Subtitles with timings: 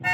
[0.00, 0.06] 欢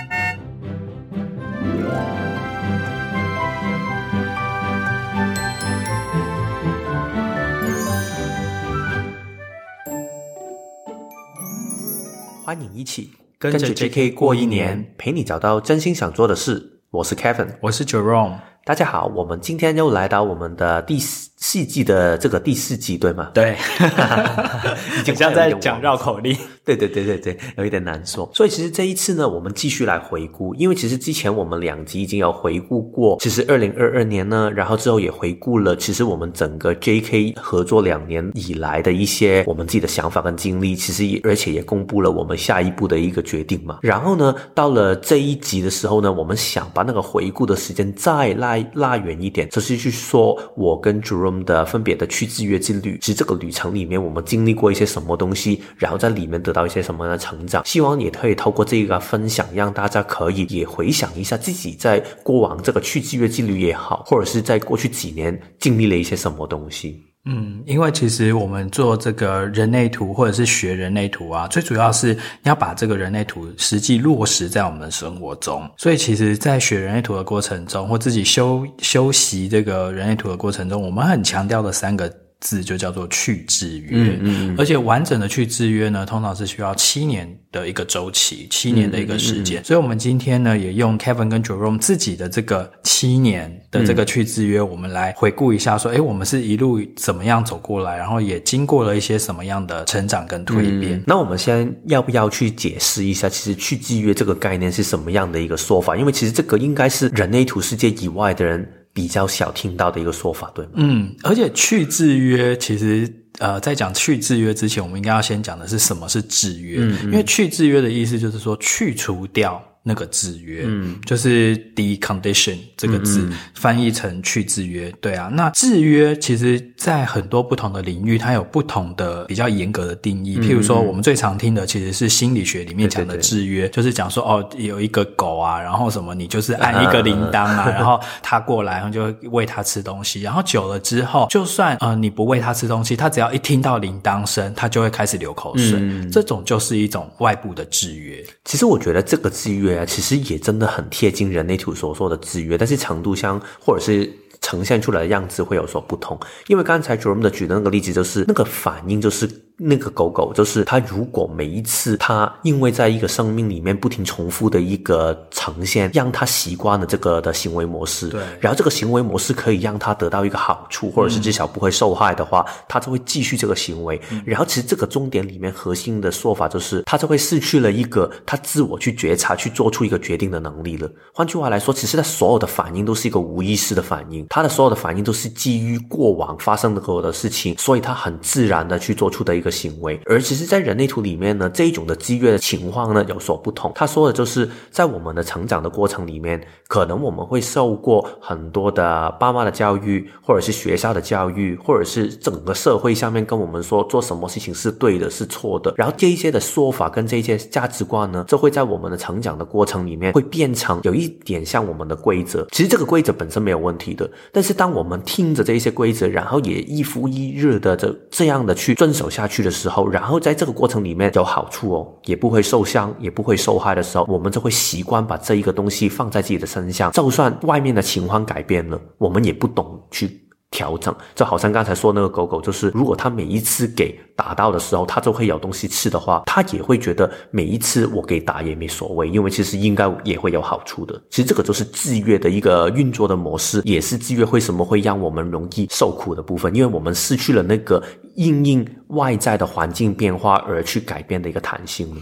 [12.58, 14.12] 迎一起跟着 J.K.
[14.12, 16.80] 过一年，陪你找到真心想做的事。
[16.90, 18.53] 我是 Kevin，我是 Jerome。
[18.66, 23.30] 大家好，我们今天又来到我们的第四季的这个第四季，对吗？
[23.34, 26.34] 对， 好像在讲绕口令。
[26.64, 28.26] 对对对对对，有一点难说。
[28.32, 43.80] 所以其实这一次呢，我们继续来回顾，因为其实之前我们两集已经有回顾过，其实二零二二年呢，然后之后也回顾了，其实我们整个 JK 合作两年以来的一些我们自己的想法跟经历，其实也而且也公布了我们下一步的一个决定嘛。
[43.82, 56.54] 然后呢，到了这一集的时候呢，我们想把那个回顾的时间再拉拉远一点，只是去说我跟 Jerome 的分别的去制约之旅，其实这个旅程里面我们经历过一些什么东西，然后在里面得。
[56.54, 57.66] 到一些什么样的成长？
[57.66, 67.13] 希望也可以透过这个分享，让大家可以也回想一下自己在过往这个去制约之旅也好，或者是在过去几年经历了一些什么东西。
[67.26, 75.68] 嗯，因为其实我们做这个人类图或者是学人类图啊，最主要是要把这个人类图实际落实在我们的生活中。
[75.76, 82.12] 所以其实，在学人类图的过程中，或自己修修习这个人类图的过程中，我们很强调的三个。
[82.44, 89.60] 字就叫做去制约，嗯嗯，而且完整的去制约呢，通常是需要七年的一个周期，七年的一个时间。
[89.60, 100.98] 嗯嗯嗯，所以，我们今天呢，也用 Kevin 跟 Jerome 自己的这个七年的这个去制约，嗯、我们来回顾一下，说，诶，我们是一路怎么样走过来，然后也经过了一些什么样的成长跟蜕变。
[100.98, 105.96] 嗯、那我们先要不要去解释一下，其实去制约这个概念是什么样的一个说法？
[105.96, 108.70] 因为其实这个应该是人类图世界以外的人。
[108.94, 110.72] 比较少听到的一个说法，对吗？
[110.76, 119.62] 嗯，而且去制约，其实呃，在讲去制约之前，我们应该要先讲的是什么是制约，嗯嗯，因为去制约的意思就是说去除掉。
[119.86, 125.30] 那个制约，嗯，就是 decondition 这个字，翻译成去制约，对啊。
[125.30, 130.38] 那制约其实，在很多不同的领域，它有不同的比较严格的定义。
[130.40, 145.74] 嗯、譬如说，我们最常听的其实是心理学里面讲的制约，对对对，就是讲说，哦，有一个狗啊，然后什么，你就是按一个铃铛啊， 然后它过来，然后就喂它吃东西，然后久了之后，就算呃你不喂它吃东西，它只要一听到铃铛声，它就会开始流口水。
[145.78, 148.24] 嗯、这种就是一种外部的制约。
[148.46, 149.73] 其实我觉得这个制约。
[149.86, 154.12] 其实也真的很贴近人类图所说的制约，但是程度上或者是
[154.42, 156.20] 呈现出来的样子会有所不同。
[156.48, 159.26] 因为刚才 Jerome 的举的那个例子，就是那个反应就是。
[159.56, 174.00] 那个狗狗就是它，如果每一次它因为在一个生命里面不停重复的一个呈现，让它习惯了这个的行为模式，对，然后这个行为模式可以让它得到一个好处，或者是至少不会受害的话，它就会继续这个行为。
[174.24, 180.90] 然后其实这个重点里面核心的说法就是，它就会失去了一个它自我去觉察、去做出一个决定的能力了。
[181.12, 189.54] 换句话来说，其实它所有的反应都是一个无意识的反应，它的所有的反应都是基于过往发生的所有的事情，所以它很自然的去做出的一个。
[189.54, 193.70] 行为，而其实，在人类图里面呢，这一种的制约的情况呢有所不同。
[193.72, 205.72] 他说的就是，在我们的成长的过程里面，可能我们会受过很多的爸妈的教育，或者是学校的教育，或者是整个社会下面跟我们说做什么事情是对的，是错的。
[205.76, 212.44] 然后这一些的说法跟这一些价值观呢，就会在我们的成长的过程里面会变成有一点像我们的规则。
[212.50, 219.33] 其实这个规则本身没有问题的，但是当我们听着这一些规则，然后也一复一日的这这样的去遵守下去。
[219.34, 230.20] 去的时候，然后在这个过程里面有好处哦，也不会受伤，也不会受害的时候，我们就会习惯把这一个东西放在自己的身上，就算外面的情况改变了，我们也不懂去。
[230.54, 240.94] 调整，就好像刚才说那个狗狗，就是如果它每一次给打到的时候，它就会有东西吃的话，它也会觉得每一次我给打也没所谓，因为其实应该也会有好处的。
[241.10, 247.82] 其实这个就是制约的一个运作的模式，也是制约为什么会让我们容易受苦的部分，因为我们失去了那个
[248.14, 251.92] 因应外在的环境变化而去改变的一个弹性。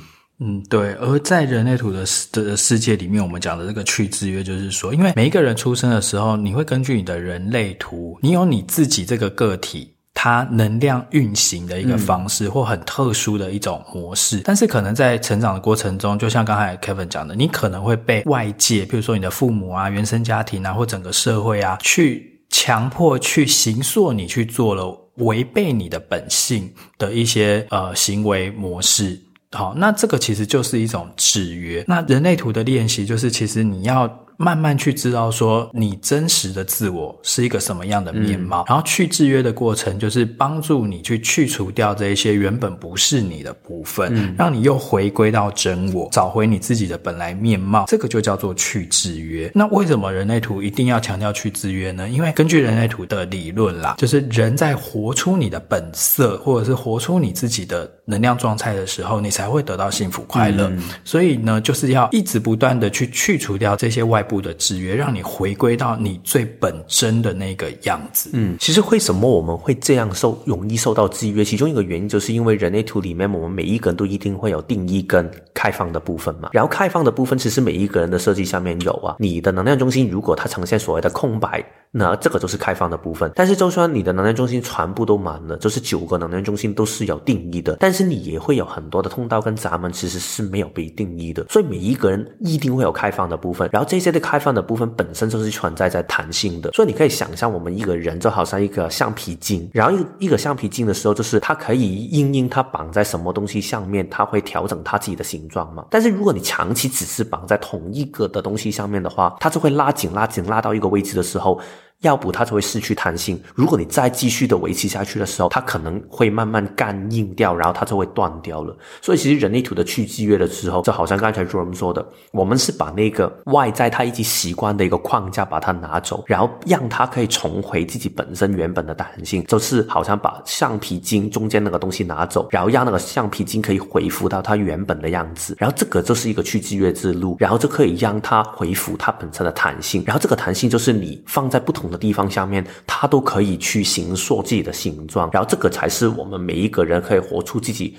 [0.44, 0.92] 嗯，对。
[0.94, 14.38] 而在人类图的世的世界里面，我们讲的这个去制约，就是说，因为每一个人出生的时候，你会根据你的人类图，你有你自己这个个体，它能量运行的一个方式，或很特殊的一种模式。
[14.38, 26.68] 嗯、但是，可能在成长的过程中，就像刚才 Kevin 讲的，你可能会被外界，比如说你的父母啊、原生家庭啊，或整个社会啊，去强迫去形塑你去做了违背你的本性
[26.98, 29.20] 的一些呃行为模式。
[29.52, 31.84] 好，那这个其实就是一种制约。
[31.86, 34.08] 那人类图的练习就是，其实你要
[34.42, 38.62] 慢慢去知道说你真实的自我是一个什么样的面貌。
[38.62, 47.84] 嗯、然后去制约的过程就是帮助你去去除掉这一些原本不是你的部分，嗯、让你又回归到真我，找回你自己的本来面貌。
[47.86, 49.50] 这个就叫做去制约。
[49.54, 52.08] 那为什么人类图一定要强调去制约呢？
[52.08, 60.68] 因为根据人类图的理论啦，就是人在活出你的本色，或者是活出你自己的能量状态的时候，你才会得到幸福快乐。
[60.70, 68.30] 嗯、所以呢，就是要一直不断的去去除掉这些外部的制约，让你回归到你最本真的那个样子。
[68.32, 71.44] 嗯，其实为什么我们会这样受容易受到制约？
[71.44, 76.48] 其中一个原因就是因为人类图里面，我们每一个人都一定会有定义跟开放的部分嘛。
[76.52, 79.16] 然后开放的部分，其实每一个人的设计上面有啊。
[79.18, 83.30] 你的能量中心如果它呈现所谓的空白，那这个就是开放的部分。
[83.34, 91.44] 但是就算你的能量中心全部都满了，就是九个能量中心都是有定义的，但是你也会有很多的通道跟闸门，其实是没有被定义的。
[91.50, 96.70] 所以每一个人一定会有开放的部分，然后这些的开放的部分本身就是存在在弹性的。
[96.72, 105.86] 所以你可以想象，我们一个人就好像一个橡皮筋，然后一一个橡皮筋的时候，就是它可以因应它绑在什么东西上面，它会调整它自己的形状嘛。
[105.90, 111.58] 但是如果你长期只是绑在同一个的东西上面的话，它就会拉紧、拉紧、拉到一个位置的时候。
[112.02, 113.40] 要不它就会失去弹性。
[113.54, 118.76] 如果你再继续的维持下去的时候，它可能会慢慢干硬掉，然后它就会断掉了。
[119.00, 135.56] 所以其实人类图的去制约的时候，就好像刚才 Jerome 说的，我们是把那个外在它已经习惯的一个框架把它拿走，然后让它可以重回自己本身原本的弹性，就是好像把橡皮筋中间那个东西拿走，然后让那个橡皮筋可以恢复到它原本的样子。
[135.58, 140.02] 然后这个就是一个去制约之路，然后就可以让它恢复它本身的弹性。
[140.06, 147.96] 然后这个弹性就是你放在不同的地方下面，它都可以去形塑自己的形状，然后这个才是我们每一个人可以活出自己，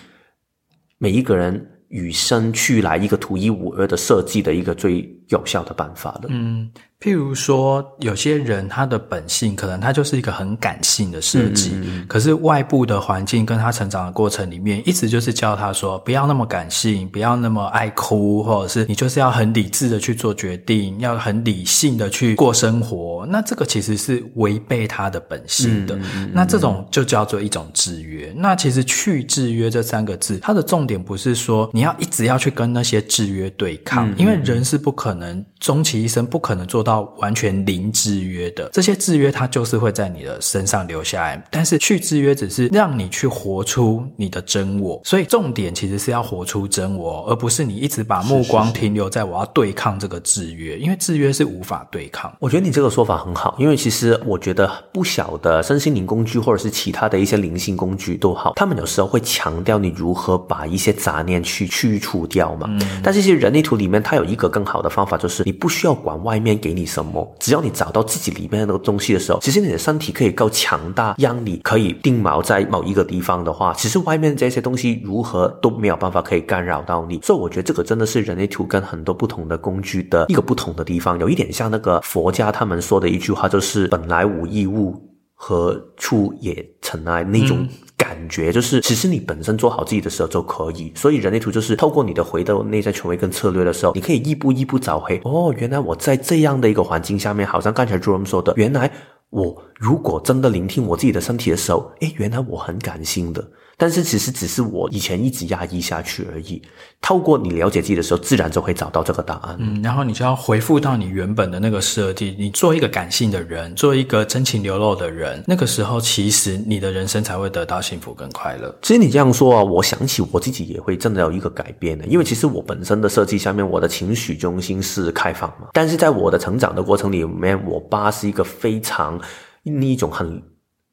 [0.97, 6.27] 每一个人与生俱来一个独一无二的设计的一个最有效的办法的。
[6.31, 6.71] 嗯。
[7.03, 11.73] 譬如说，有些人他的本性可能他就是一个很感性的设计，
[12.07, 23.27] 可是外部的环境跟他成长的过程里面，一直就是教他说不要那么感性，不要那么爱哭，或者是你就是要很理智的去做决定，要很理性的去过生活。
[23.29, 25.99] 那这个其实是违背他的本性的。
[26.31, 28.33] 那这种就叫做一种制约。
[28.33, 36.92] 那其实去制约这三个字，它的重点不是说你要一直要去跟那些制约对抗，因为人是不可能终其一生不可能做到。
[37.01, 41.43] 完全零制约的这些制约，它就是会在你的身上留下来。
[41.51, 52.33] 但是去制约只是让你去活出你的真我，所以重点其实是要活出真我，而不是你一直把目光停留在我要对抗这个制约，因为制约是无法对抗。
[52.39, 62.67] 我觉得你这个说法很好，因为其实我觉得不晓得身心灵工具或者是其他的一些灵性工具都好，他们有时候会强调你如何把一些杂念去去除掉嘛。
[62.69, 77.19] 嗯，但是其实人类图里面它有一个更好的方法，就是你不需要管外面给你什么，只要你找到自己里面的那个东西的时候，其实你的身体可以够强大，让你可以定锚在某一个地方的话，其实外面这些东西如何都没有办法可以干扰到你。
[77.21, 84.99] 所以我觉得这个真的是人类图跟很多不同的工具的一个不同的地方，有一点像那个佛家他们说的一句话，就是“本来无一物，
[85.45, 87.67] 何处也尘埃”那种。
[87.95, 90.91] 感觉就是，其实你本身做好自己的时候就可以。
[90.93, 95.19] 所以人类图就是透过你的回到内在权威跟策略的时候，你可以一步一步找回。
[95.23, 98.91] 哦，原来我在这样的一个环境下面，好像刚才 Jerome 说的，原来
[99.29, 103.41] 我如果真的聆听我自己的身体的时候，诶，原来我很感性的。
[103.77, 106.61] 但是其实只是我以前一直压抑下去而已。
[107.01, 109.57] 透过你了解自己的时候，自然就会找到这个答案。
[109.59, 118.73] 嗯，然后你就要回复到你原本的那个设定，你做一个感性的人，做一个真情流露的人，那个时候其实你的人生才会得到幸福跟快乐。
[118.81, 125.67] 其实你这样说啊，我想起我自己也会真的有一个改变的，因为其实我本身的设计下面，我的情绪中心是开放嘛。
[125.73, 129.19] 但是在我的成长的过程里面，我爸是一个非常
[129.63, 130.41] 那一种很。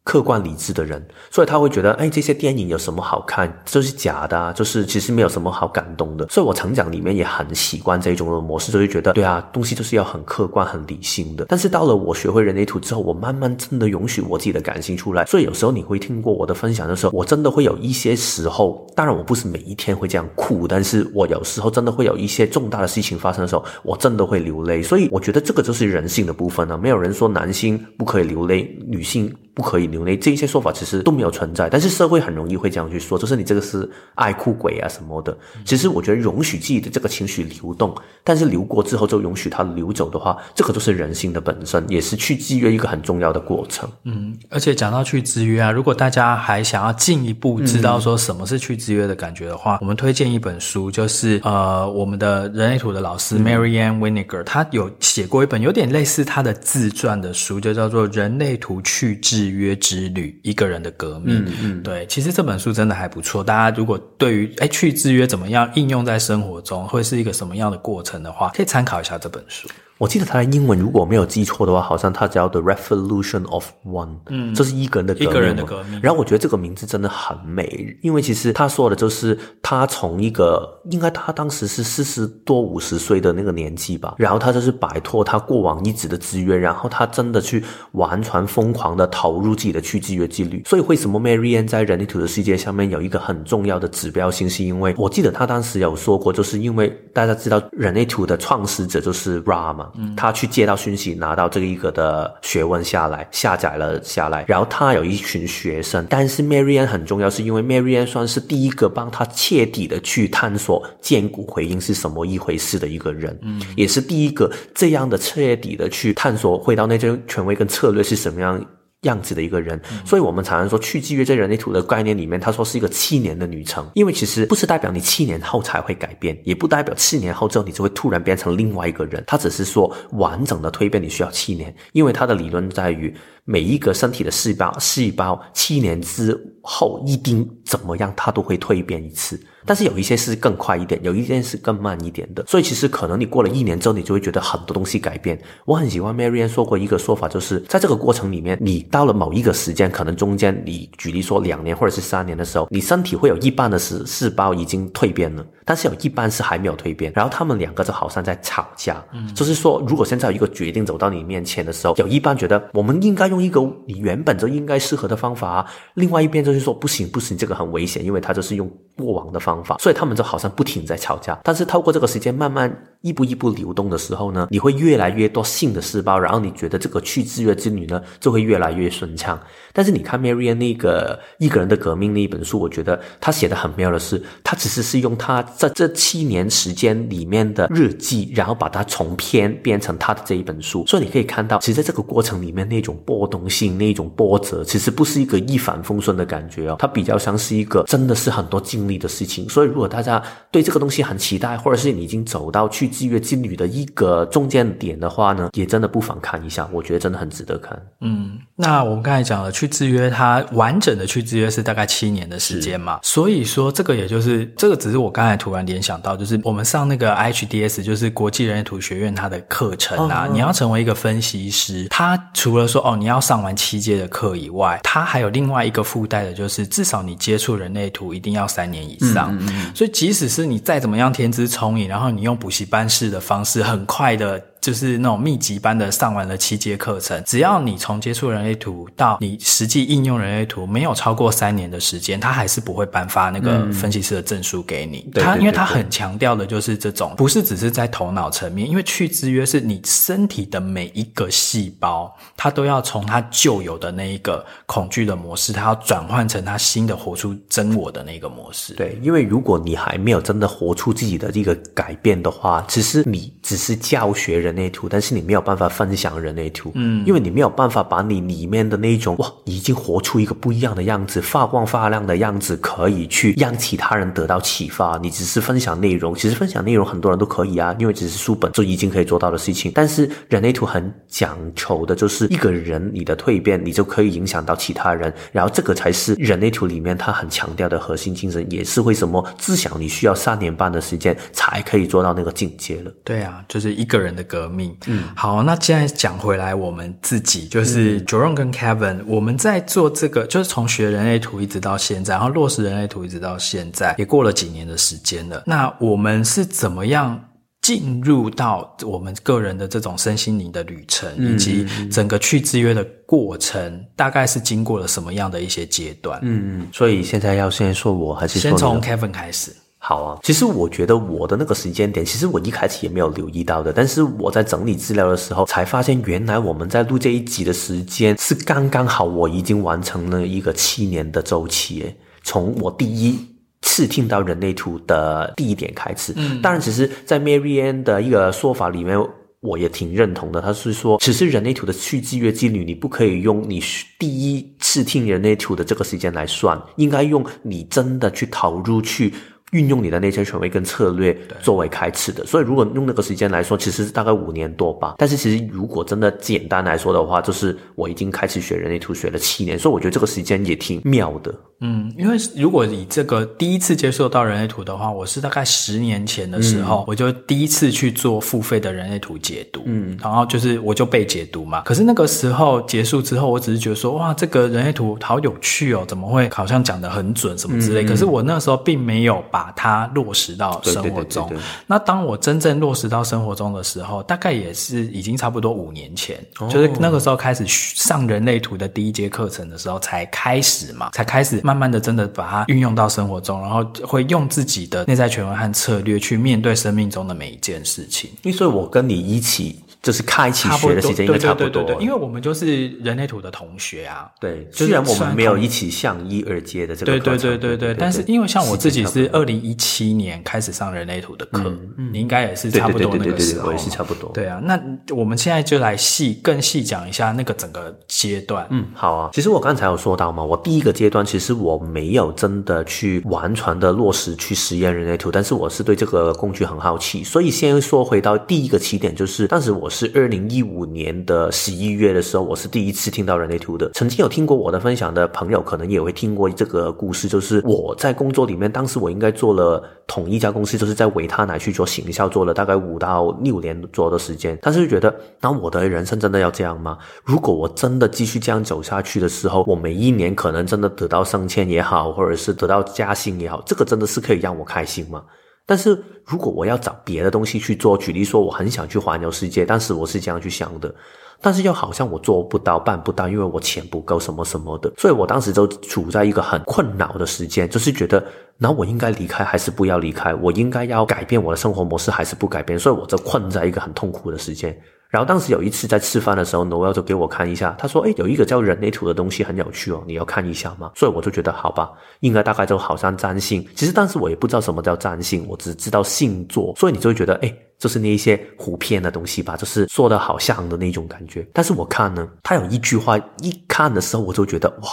[0.02, 3.52] 客观理智的人，所以他会觉得，哎，这些电影有什么好看？
[3.66, 6.26] 就是假的啊，就是其实没有什么好感动的。
[6.28, 11.44] 所以我成长里面也很习惯这种的模式，就会觉得，对啊，东西就是要很客观、很理性的。
[11.48, 15.26] 但是到了我学会人类图之后，我慢慢真的允许我自己的感性出来。
[15.26, 24.82] 所以有时候你会听过我的分享的时候，我真的会有一些时候，当然我不是每一天会这样哭，但是我有时候真的会有一些重大的事情发生的时候，我真的会流泪。
[24.82, 26.76] 所以我觉得这个就是人性的部分呢。
[26.78, 29.32] 没有人说男性不可以流泪，女性。
[29.54, 31.68] 不可以流泪，这一些说法其实都没有存在。
[31.68, 35.36] 但是社会很容易会这样去说，就是你这个是爱哭鬼啊什么的。
[35.64, 43.88] 其实我觉得容许自己的这个情绪流动，但是流过之后就容许它流走的话，这个就是人性的本身，也是去制约一个很重要的过程。
[44.04, 61.36] 嗯，而且讲到去制约啊，如果大家还想要进一步知道说什么是去制约的感觉的话，嗯、我们推荐一本书，就是呃，我们的人类图的老师 Marianne Wininger，他有写过一本有点类似他的自传的书，就叫做《人类图去制约之旅：一个人的革命》。
[61.48, 63.42] 嗯嗯，对，其实这本书真的还不错。
[63.42, 69.68] 大家如果对于哎去制约怎么样应用在生活中，会是一个什么样的过程的话，可以参考一下这本书。
[70.00, 75.28] 我记得他的英文，如果没有记错的话，好像他叫 The Revolution of One，嗯，这是一个人的革命。
[75.28, 76.00] 一个人的革命。
[76.02, 90.62] 然后我觉得这个名字真的很美，因为其实他说的就是他从一个应该他当时是四十多五十岁的那个年纪吧，然后他就是摆脱他过往一直的制约，然后他真的去完全疯狂的投入自己的去制约纪律。
[90.64, 99.88] 所以为什么 Marianne 在人类图的世界上面有一个很重要的指标性，是因为我记得他当时有说过，就是因为大家知道人类图的创始者就是 Ra 嘛。
[99.96, 118.62] 嗯，他去接到讯息，拿到这个一个的学问下来，下载了下来，然后他有一群学生，但是 Marianne 很重要，是因为 Marianne 算是第一个帮他彻底的去探索荐骨回音是什么一回事的一个人，嗯，也是第一个这样的彻底的去探索回到那些权威跟策略是什么样
[119.02, 139.40] 样子的一个人，所以我们常常说去制约在人类图的概念里面，他说是一个七年的旅程，因为其实不是代表你七年后才会改变，也不代表七年后之后你就会突然变成另外一个人，他只是说完整的蜕变你需要七年，因为他的理论在于每一个身体的细胞细胞七年之后一定怎么样，它都会蜕变一次。
[139.66, 145.38] 但是有一些是更快一点，有一些是更慢一点的，所以其实可能你过了一年之后，你就会觉得很多东西改变。
[145.66, 159.04] 我很喜欢 Marianne 说过一个说法，就是在这个过程里面，你到了某一个时间，可能中间你举例说两年或者是三年的时候，你身体会有一半的细细胞已经蜕变了，但是有一半是还没有蜕变，然后他们两个就好像在吵架。
[159.12, 171.38] 嗯，就是说，如果现在有一个决定走到你面前的时候，有一半觉得我们应该用一个你原本就应该适合的方法，另外一边就是说不行不行，这个很危险，因为他就是用过往的方法，所以他们就好像不停在吵架。
[171.42, 172.70] 但是透过这个时间慢慢
[173.02, 179.40] 一步一步流动的时候呢，你会越来越多性的细胞，然后你觉得这个去制约之旅呢就会越来越顺畅。
[179.72, 190.84] 但是你看 Marian 那个一个人的革命那一本书，我觉得他写的很妙的是，他其实是用他在这七年时间里面的日记，然后把它重篇变成他的这一本书。
[190.86, 199.48] 所以你可以看到，其实在这个过程里面那种波动性、那种波折，其实不是一个一帆风顺的感觉哦，它比较像是一个真的是很多经历的事情。
[199.48, 207.80] 所以如果大家对这个东西很期待，或者是你已经走到去制约之旅的一个中间点的话呢，也真的不妨看一下，我觉得真的很值得看。
[208.00, 209.50] 嗯，那我们刚才讲了。
[209.60, 234.49] 去制约它完整的去制约是大概七年的时间嘛，所以说这个也就是这个只是我刚才突然联想到，就是我们上那个 IHDS 就是国际人类图学院它的课程啊，哦、你要成为一个分析师，它除了说哦你要上完七阶的课以外，它还有另外一个附带的就是至少你接触人类图一定要三年以上，嗯嗯嗯，所以即使是你再怎么样天资聪颖，然后你用补习班式的方式很快的。
[234.60, 245.10] 就是那种密集般的上完了七节课程，只要你从接触人类图到你实际应用人类图没有超过三年的时间，他还是不会颁发那个分析师的证书给你。
[245.14, 258.74] 他、嗯、因为他很强调的就是这种，不是只是在头脑层面，因为去制约是你身体的每一个细胞，它都要从它旧有的那一个恐惧的模式，它要转换成它新的活出真我的那个模式。
[258.74, 264.49] 对，因为如果你还没有真的活出自己的这个改变的话，其实你只是教学人。
[264.50, 274.98] 人类图，但是你没有办法分享人类图，嗯，因为你没有办法把你里面的那一种哇，已经活出一个不一样的样子，发光发亮的样子，可以去让其他人得到启发。
[275.00, 279.70] 你只是分享内容，其实分享内容很多人都可以啊，因为只是书本就已经可以做到的事情。
[279.72, 292.90] 但是人类图很讲求的就是一个人你的蜕变，你就可以影响到其他人，然后这个才是人类图里面他很强调的核心精神，也是为什么至少你需要三年半的时间才可以做到那个境界了。
[293.04, 294.74] 对啊，就是一个人的革命。
[294.86, 305.42] 嗯，好，那现在讲回来，我们自己就是 Jerome 跟 Kevin，我们在做这个，就是从学人类图一直到现在，然后落实人类图一直到现在，也过了几年的时间了。
[305.46, 307.22] 那我们是怎么样
[307.60, 316.18] 进入到我们个人的这种身心灵的旅程，以及整个去制约的过程，大概是经过了什么样的一些阶段？
[316.22, 319.54] 嗯嗯，所以现在要先说我还是先从 Kevin 开始？
[319.82, 323.72] 好啊，其实我觉得我的那个时间点，其实我一开始也没有留意到的。
[323.72, 331.92] 但是我在整理资料的时候，才发现原来我们在录这一集的时间是刚刚好，我已经完成了一个七年的周期。
[332.22, 333.18] 从我第一
[333.62, 336.12] 次听到人类图的第一点开始。
[336.14, 338.98] 嗯，当然，其实，在 Mary Anne 的一个说法里面，
[339.40, 340.42] 我也挺认同的。
[340.42, 343.62] 他是说，其实人类图的去制约机率，你不可以用你
[343.98, 349.14] 第一次听人类图的这个时间来算，应该用你真的去投入去。
[349.50, 354.94] 运用你的内在权威跟策略作为开始的，所以如果用那个时间来说，其实是大概五年多吧。
[354.98, 361.34] 但是其实如果真的简单来说的话，就是我已经开始学人类图学了七年，所以我觉得这个时间也挺妙的。
[361.62, 371.60] 嗯，因为如果以这个第一次接受到人类图的话，我是大概十年前的时候，嗯、我就第一次去做付费的人类图解读，嗯，然后就是我就被解读嘛。
[371.62, 377.84] 可是那个时候结束之后，我只是觉得说，哇，这个人类图好有趣哦，怎么会好像讲的很准什么之类？
[377.84, 381.26] 嗯、可是我那时候并没有把把它落实到生活中。
[381.28, 381.42] 对对对对对。
[381.66, 398.10] 那当我真正落实到生活中的时候，大概也是已经差不多五年前，哦、就是那个时候开始上人类图的第一节课程的时候，才开始嘛，才开始慢慢的真的把它运用到生活中，然后会用自己的内在权威和策略去面对生命中的每一件事情。
[398.22, 399.60] 因为所以，我跟你一起。
[399.82, 404.10] 就是开启学的时间应该差不多，对对对对，因为我们就是人类图的同学啊。
[404.20, 411.52] 对，虽然我们没有一起上一二阶的这个课，对对对对对，但是因为像我自己是二零一七年开始上人类图的课，
[411.92, 414.10] 你应该也是差不多那个时候，我也是差不多。
[414.12, 414.60] 对啊，那
[414.94, 418.46] 我们现在就来细更细讲一下那个整个阶段。
[418.50, 419.10] 嗯，好啊。
[419.14, 430.60] 其实我刚才有说到嘛，我第一个阶段其实我没有真的去完全的落实去实验人类图，但是我是对这个工具很好奇，所以先说回到第一个起点，就是当时我是二零一五。
[430.70, 433.68] 年的十一月的时候，我是第一次听到人类图的。
[433.74, 437.08] 曾经有听过我的分享的朋友，可能也会听过这个故事。
[437.08, 444.38] 就是我在工作里面，当时我应该做了同一家公司，就是在维他奶去做行销，做了大概五到六年左右的时间。
[444.40, 446.78] 但是就觉得，那我的人生真的要这样吗？
[447.04, 455.02] 如果我真的继续这样走下去的时候，我每一年可能真的得到升迁也好，或者是得到加薪也好，这个真的是可以让我开心吗？
[455.50, 460.72] 但是如果我要找别的东西去做，举例说，我很想去环游世界，但是我是这样去想的，
[461.20, 468.00] 但是又好像我做不到、办不到，因为我钱不够，什么什么的，所以我当时就处在一个很困扰的时间，就是觉得，
[468.38, 470.14] 那我应该离开还是不要离开？
[470.14, 472.56] 我应该要改变我的生活模式还是不改变？
[472.56, 474.56] 所以我就困在一个很痛苦的时间。
[474.90, 481.70] 然后当时有一次在吃饭的时候，Noel 就给我看一下，他说：“诶，有一个叫人类图的东西很有趣哦，你要看一下吗？”所以我就觉得好吧，
[482.00, 483.46] 应该大概就好像占星。
[483.54, 491.24] 其实当时我也不知道什么叫占星，我只知道星座，所以你就会觉得诶，就是那一些胡编的东西吧，就是说的好像的那种感觉。
[491.32, 494.68] 但是我看呢，他有一句话，一看的时候我就觉得哇，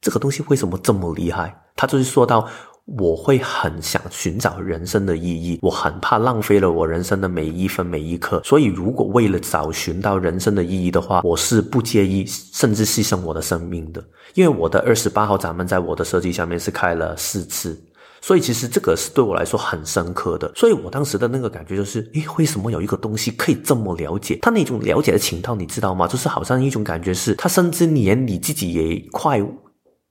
[0.00, 1.60] 这个东西为什么这么厉害？
[1.74, 2.46] 他就是说到。
[2.86, 14.02] 我会很想寻找人生的意义，我很怕浪费了我人生的每一分每一刻，所以如果为了找寻到人生的意义的话，我是不介意甚至牺牲我的生命的。
[14.34, 17.80] 因为我的二十八号闸门在我的设计下面是开了四次，
[18.20, 20.50] 所以其实这个是对我来说很深刻的。
[20.54, 24.38] 所以我当时的那个感觉就是，诶，为什么有一个东西可以这么了解？
[24.42, 26.06] 他那种了解的情况，你知道吗？
[26.08, 29.40] 就是好像一种感觉是，他甚至连你自己也快。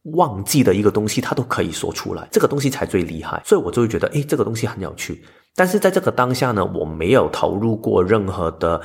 [0.03, 3.41] 忘记的一个东西，他都可以说出来，这个东西才最厉害。
[3.45, 5.23] 所以我就会觉得，诶，这个东西很有趣。
[5.55, 8.81] 但是在这个当下呢，我没有投入过任何的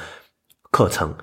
[0.70, 1.14] 课程，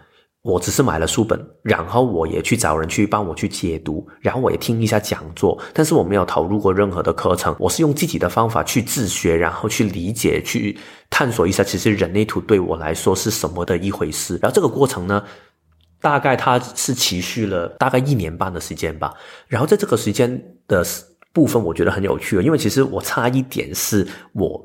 [0.44, 5.62] 我只是买了书本，然后我也去找人去帮我去解读，然后我也听一下讲座。
[5.74, 10.78] 但是我没有投入过任何的课程，我是用自己的方法去自学，然后去理解、去
[11.10, 14.40] 探索一下，其实人类图对我来说是什么的一回事。
[14.42, 15.22] 然后这个过程呢，
[16.02, 19.14] 大概它是持续了大概一年半的时间吧，
[19.48, 20.84] 然后在这个时间的
[21.32, 24.60] 部分，我觉得很有趣，因为其实我差一点是我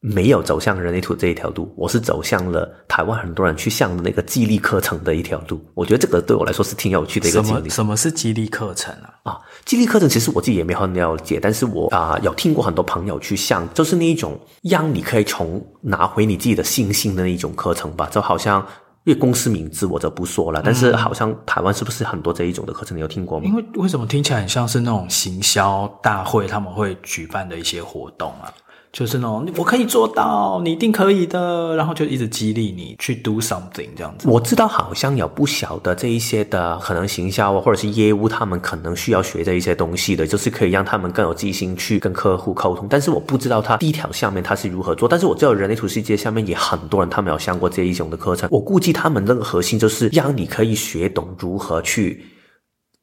[0.00, 5.64] 没有走向人类图这一条路，我是走向了台湾很多人去向的那个激励课程的一条路。
[5.74, 7.54] 我觉得这个对我来说是挺有趣的一个经历。
[7.54, 9.14] 什么，什么是激励课程啊？
[9.22, 18.66] 啊，激励课程其实我自己也没很了解，但是我啊、呃、有听过很多朋友去向，就是那一种让你可以从拿回你自己的信心的那一种课程吧，就好像。
[19.04, 22.96] 因为公司名字我就不说了，但是好像台湾是不是很多这一种的课程？
[22.96, 23.46] 你有听过吗？
[23.46, 28.52] 因为为什么听起来很像是那种行销大会他们会举办的一些活动啊？
[28.92, 34.28] 就是那种我可以做到，你一定可以的，然后就一直激励你去 do something 这样子。
[34.28, 42.86] 我知道好像有不小的这一些的可能行销或者是业务，他们可能需要学这一些东西的，就是可以让他们更有自信去跟客户沟通。
[42.90, 45.08] 但是我不知道他第一条下面他是如何做。
[45.08, 48.46] 但是我知道人类图世界下面也很多人他们有上过这一种的课程。
[48.52, 52.22] 我估计他们那个核心就是让你可以学懂如何去。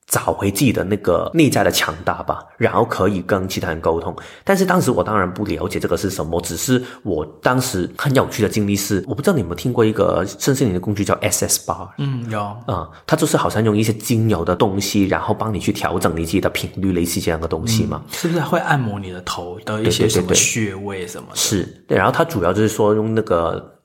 [0.09, 4.13] 找回自己的那个内在的强大吧，然后可以跟其他人沟通。
[4.43, 11.87] 但是当时我当然不了解这个是什么，只是我当时很有趣的经历是，我不知道你有没有听过一个身心灵的工具叫 SS Bar。
[11.99, 18.01] 嗯，有啊、嗯，它就是好像用一些精油的东西，然后帮你去调整你自己的频率，类似这样的东西嘛。
[18.05, 21.35] 嗯、是不是会按摩你的头的一些什么穴位什么的？
[21.35, 23.78] 是对，然后它主要就是说用那个。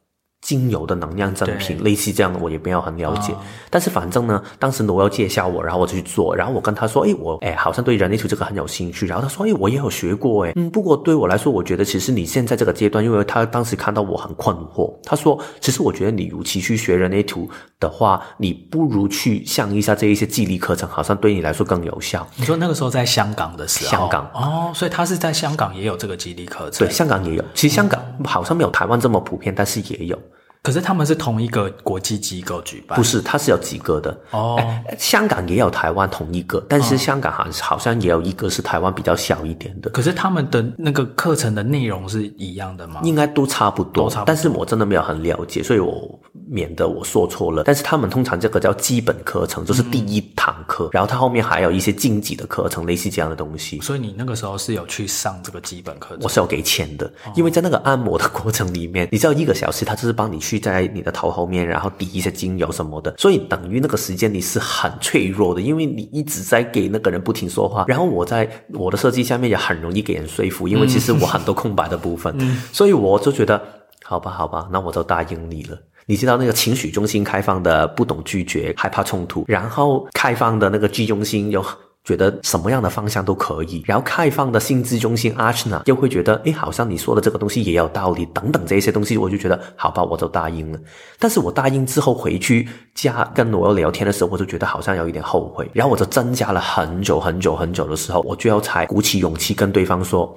[0.44, 3.32] 精油的能量赠品，类似这样的，我也没有很了解。
[3.32, 3.36] 哦、
[3.70, 6.36] 但是反正呢，当时罗要介绍我，然后我就去做。
[6.36, 17.48] 然后我跟他说：“哎，我哎，好像对人类图这个很有兴趣。”然后他说：“哎，我也有学过。”哎，嗯，不过对我来说，我觉得其实你现在这个阶段，因为他当时看到我很困惑，他说：“其实我觉得你如其去学人类图
[17.80, 26.86] 的话，你不如去上一下这一些激励课程，好像对你来说更有效。”你说那个时候在香港的时候，香港哦，所以他是在香港也有这个激励课程。
[26.86, 27.44] 对，香港也有。
[27.54, 30.18] 其实香港好像没有台湾这么普遍，但是也有。
[30.64, 32.96] 可是他们是同一个国际机构举办？
[32.96, 34.58] 不是，它是有几个的哦。
[34.98, 39.90] 香港也有台湾同一个，但是香港好好像也有一个是台湾比较小一点的。
[39.90, 43.02] 可是他们的那个课程的内容是一样的吗？
[43.04, 44.26] 应该都差不多，都差不多。
[44.26, 46.18] 但是我真的没有很了解，所以我
[46.54, 47.64] 免得我说错了。
[47.64, 53.80] 但是他们通常这个叫基本课程，就是第一堂课，嗯、然后他后面还有一些晋级的课程，类似这样的东西。
[53.80, 56.20] 所以你那个时候是有去上这个基本课程？
[56.22, 61.34] 我是有给钱的，因为在那个按摩的过程里面，你知道一个小时，他就是帮你去在你的头。
[61.34, 67.86] 后面，然后滴一些精油什么的，所以等于那个时间你是很脆弱的，因为你一直在给那个人不停说话。
[67.88, 73.60] 然后我在我的设计下面也很容易给人说服，因为其实我很多空白的部分，嗯、所以我就觉得
[74.04, 75.76] 好吧，好吧，那我就答应你了。
[76.06, 81.64] 你知道那个情绪中心开放的不懂拒绝，害怕冲突，然后开放的那个 G 中心又。
[82.04, 90.78] 觉得什么样的方向都可以，然后开放的心智中心 Ajna 又会觉得，诶，好像你说的这个东西也有道理，等等这些东西，我就觉得好吧，我就答应了。
[91.18, 100.30] 但是我答应之后回去加跟我聊天的时候，我就觉得好像有一点后悔，然后我就增加了很久很久很久的时候，我最后才鼓起勇气跟对方说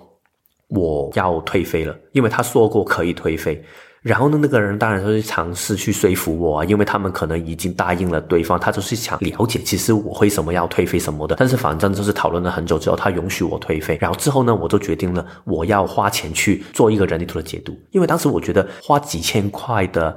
[0.70, 3.62] 我要退费了，因为他说过可以退费。
[4.02, 11.36] 然后呢，那个人当然就是尝试去说服我啊，因为他们可能已经答应了对方，他就是想了解其实我为什么要退费什么的。
[11.38, 13.98] 但是反正就是讨论了很久之后，他允许我退费。
[14.00, 20.16] 然后之后呢，我就决定了我要花钱去做一个人力图的解读，因为当时我觉得花几千块的。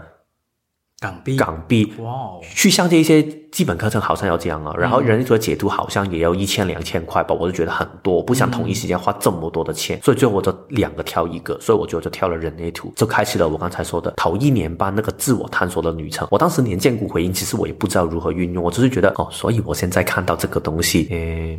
[1.01, 2.41] 港币，港币，哇哦！
[2.43, 16.29] 去上这一些基本课程好像要这样啊，然后人类图的解读好像也要一千两千块吧，我就觉得很多，我不想同一时间花这么多的钱，嗯、所以最后我就两个挑一个，所以我就就挑了人类图，就开启了我刚才说的头一年半那个自我探索的旅程。
[16.31, 21.59] 我当时连荐骨回应，其实我也不知道如何运用，我只是觉得哦，所以我现在看到这个东西，诶，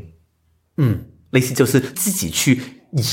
[0.77, 2.61] 嗯，类似就是自己去。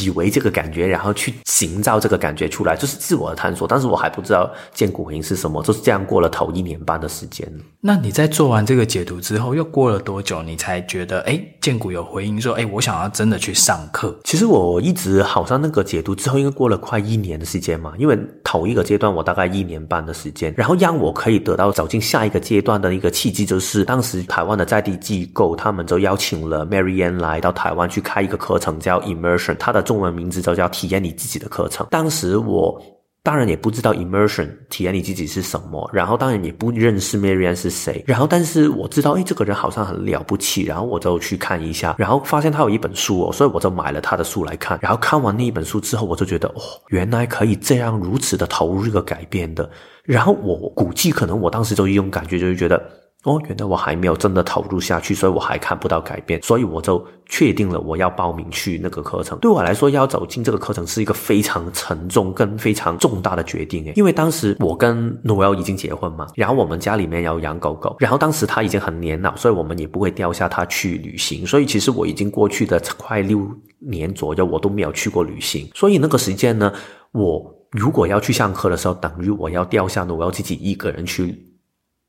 [0.01, 3.67] 以为这个感觉，然后去营造这个感觉出来，就是自我的探索。
[3.67, 7.49] 但是我还不知道建骨回应是什么，就是这样过了头一年半的时间。
[7.81, 14.19] 那你在做完这个解读之后，又过了多久，你才觉得，哎，建骨有回应说，哎，我想要真的去上课？
[14.25, 29.55] 其实我一直好像那个解读之后，应该过了快一年的时间嘛，因为头一个阶段我大概一年半的时间，然后让我可以得到走进下一个阶段的一个契机，就是当时台湾的在地机构，他们就邀请了 Mary Ann 来到台湾去开一个课程，叫 Immersion。
[29.59, 31.87] 它的中文名字就叫体验你自己的课程。
[31.91, 32.83] 当时我
[33.29, 49.69] 当然也不知道 immersion 体验你自己是什么，然后当然也不认识 Marianne 是谁，然后但是我知道，哎，这个人好像很了不起，然后我就去看一下，然后发现他有一本书哦，所以我就买了他的书来看，然后看完那一本书之后，我就觉得，哦，原来可以这样如此的投入一个改变的，
[50.05, 52.83] 然后我估计可能我当时就一种感觉，就是觉得。
[53.25, 59.37] 哦，原来我还没有真的投入下去，所以我还看不到改变，所以我就确定了我要报名去那个课程。
[59.41, 73.47] 对我来说，要走进这个课程是一个非常沉重跟非常重大的决定诶，因为当时我跟 Noel 已经结婚嘛，然后我们家里面有养狗狗，然后当时他已经很年老，所以我们也不会掉下他去旅行，所以其实我已经过去的快六
[73.81, 76.73] 年左右，我都没有去过旅行，所以那个时间呢，
[77.11, 81.48] 我如果要去上课的时候，等于我要掉下 Noel 自己一个人去。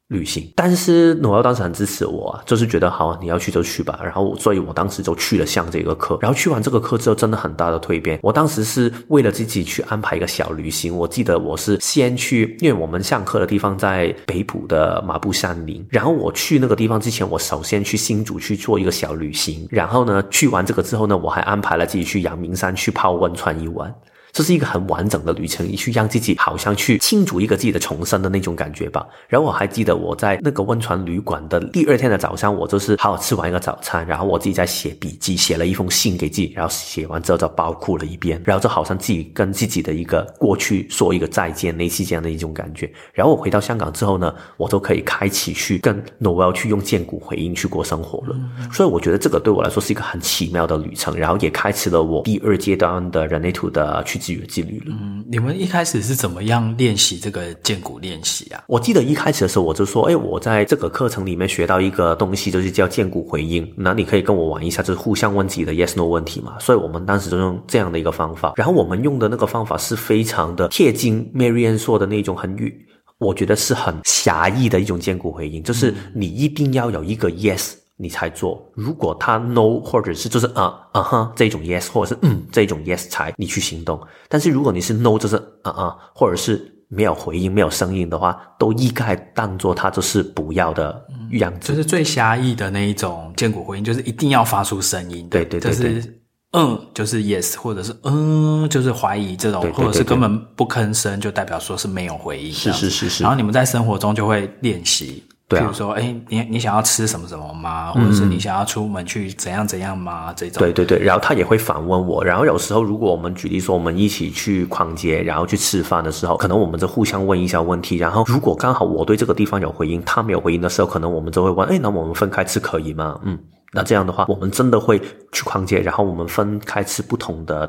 [0.10, 4.00] 旅行，但是诺尔当时很支持我，就是觉得好，你要去就去吧。
[4.04, 6.18] 然后，所以我当时就去了上这个课。
[6.20, 8.20] 然后去完这个课之后，真的很大的蜕变。
[8.24, 10.98] 我当时是为了自己去安排一个小旅行。
[10.98, 15.86] 我记得我是先去，因为我们上课的地方在北埔的马步山林。
[15.92, 19.68] 然后我去那个地方之前，我首先去新竹去做一个小旅行。
[19.70, 23.94] 然后呢，去完这个之后呢，我还安排了自己去阳明山去泡温泉一晚。
[24.32, 29.06] 这是一个很完整的旅程，你去让自己好像去庆祝一个自己的重生的那种感觉吧。
[29.28, 42.92] 然后我还记得我在那个温泉旅馆的第二天的早上，我就是好好吃完一个早餐，然后我自己在写笔记，写了一封信给自己，然后写完之后就包哭了一遍，然后就好像自己跟自己的一个过去说一个再见，类似这样的一种感觉。
[43.14, 48.36] 然后我回到香港之后呢，我都可以开启去跟 Noel 去用荐骨回应去过生活了。
[48.36, 54.96] 嗯、所以我觉得这个对我来说是一个很奇妙的旅程，然后也开启了我第二阶段的人类图的去制约纪律了。
[55.02, 58.64] 嗯，你们一开始是怎么样练习这个建骨练习啊？
[58.68, 63.68] 我记得一开始的时候我就说，哎，我在这个课程里面学到一个东西，就是叫建骨回音。
[63.76, 66.60] 那你可以跟我玩一下，就是互相问自己的 yes no 问题嘛。
[66.60, 72.86] 所以我们当时就用这样的一个方法，然后我们用的那个方法是非常的贴近 Marianne 说的那种很语，
[73.18, 77.74] 我觉得是很狭义的一种建骨回音，就是你一定要有一个 yes。
[78.02, 96.22] 你才做，如果他 no 或者是就是啊啊哈这种 yes 或者是嗯这种 yes 才你去行动，但是如果你是 no 就是啊啊或者是没有回应没有声音的话，都一概当做他就是不要的样子，就是最狭义的那一种荐骨回应，就是一定要发出声音，对对对，就是
[96.54, 105.22] 嗯就是 yes 或者是嗯就是怀疑这种，或者是根本不吭声，就代表说是没有回应，是是是是，然后你们在生活中就会练习。
[105.50, 107.92] 对啊，比如说，哎，你你想要吃什么什么吗？
[107.92, 110.32] 或者是你想要出门去怎样怎样吗？
[110.34, 110.60] 这种。
[110.60, 112.24] 对对对，然后他也会反问我。
[112.24, 117.98] 然后有时候，如果我们举例说，我们一起去逛街，然后去吃饭的时候，可能我们就互相问一下问题。
[117.98, 123.20] 然后如果刚好我对这个地方有回应，他没有回应的时候，可能我们就会问，哎，那我们分开吃可以吗？
[123.24, 123.36] 嗯，
[123.74, 127.68] 那这样的话，我们真的会去逛街，然后我们分开吃不同的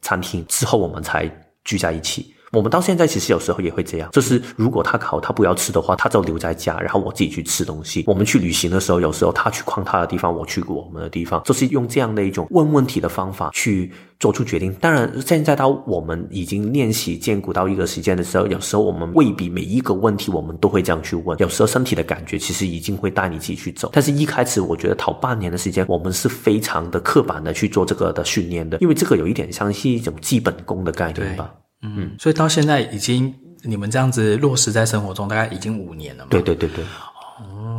[0.00, 1.30] 餐厅，之后我们才
[1.62, 2.31] 聚在一起。
[2.52, 8.04] 我们到现在其实有时候也会这样，就是如果他考他不要吃的话，他就留在家，然后我自己去吃东西。
[8.06, 14.70] 我们去旅行的时候，有时候他去逛他的地方，我去过我们的地方，就是用这样的一种问问题的方法去做出决定。
[14.74, 21.38] 当然，现在到我们已经练习荐骨到一个时间的时候，有时候我们未必每一个问题我们都会这样去问。
[21.38, 23.88] 有时候身体的感觉其实已经会带你自己去走。
[23.94, 31.50] 但是一开始我觉得头半年的时间，我们是非常的刻板的去做这个的训练的，因为这个有一点像是一种基本功的概念吧。
[31.82, 36.28] 嗯，所以到现在已经你们这样子落实在生活中，大概已经五年了嘛？
[36.30, 36.84] 对对对对。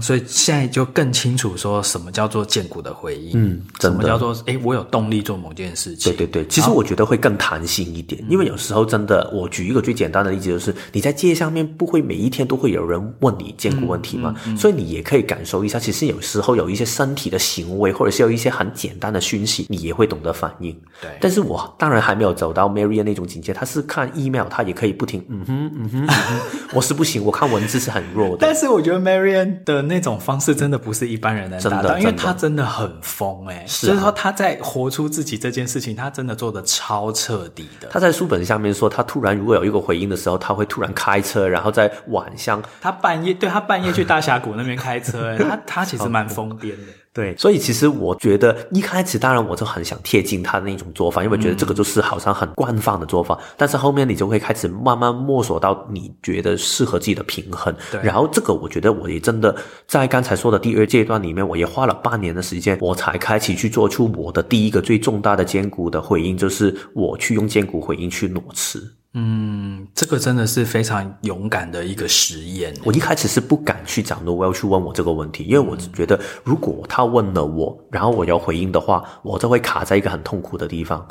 [0.01, 6.11] 所以现在就更清楚说什么叫做荐骨的回应，嗯，什么叫做哎，我有动力做某件事情。
[6.11, 20.71] 对对对，其实我觉得会更弹性一点，因为有时候真的，我举一个最简单的例子，就是你在街上面不会每一天都会有人问你荐骨问题嘛，所以你也可以感受一下，其实有时候有一些身体的行为，或者是有一些很简单的讯息，你也会懂得反应。
[21.01, 26.39] 对，但是我当然还没有走到 Marianne 那种境界，他是看 email，他也可以不停，嗯哼嗯哼，嗯哼，
[26.73, 28.37] 我是不行，我看文字是很弱的。
[28.39, 30.83] 但是我觉得 Marianne 的那种方式真的。
[30.83, 37.87] 不是一般人能达到，因为他真的很疯哎、欸，是、啊，就是说他在活出自己这件事情，他真的做的超彻底的。
[37.89, 47.02] 他在书本下面说，他突然如果有一个回应的时候，他会突然开车，然后在晚上，他半夜对他半夜去大峡谷那边开车、欸，他他其实蛮疯癫的。
[47.13, 53.35] 对，所以其实我觉得一开始当然我就很想贴近他的那种做法，因为觉得这个就是好像很官方的做法。
[53.35, 57.71] 嗯、但是后面你就会开始慢慢摸索到你觉得适合自己的平衡。
[57.91, 68.91] 对，然后这个我觉得我也真的在刚才说的第二阶段里面，我也花了半年的时间，我才开始去做出我的第一个最重大的荐骨的回应，就是我去用荐骨回应去裸辞。
[69.15, 72.73] 嗯，这个真的是非常勇敢的一个实验。
[72.83, 81.07] 我一开始是不敢去讲的，我要去问我这个问题，因为我觉得如果他问了我，然后我要回应的话，我就会卡在一个很痛苦的地方。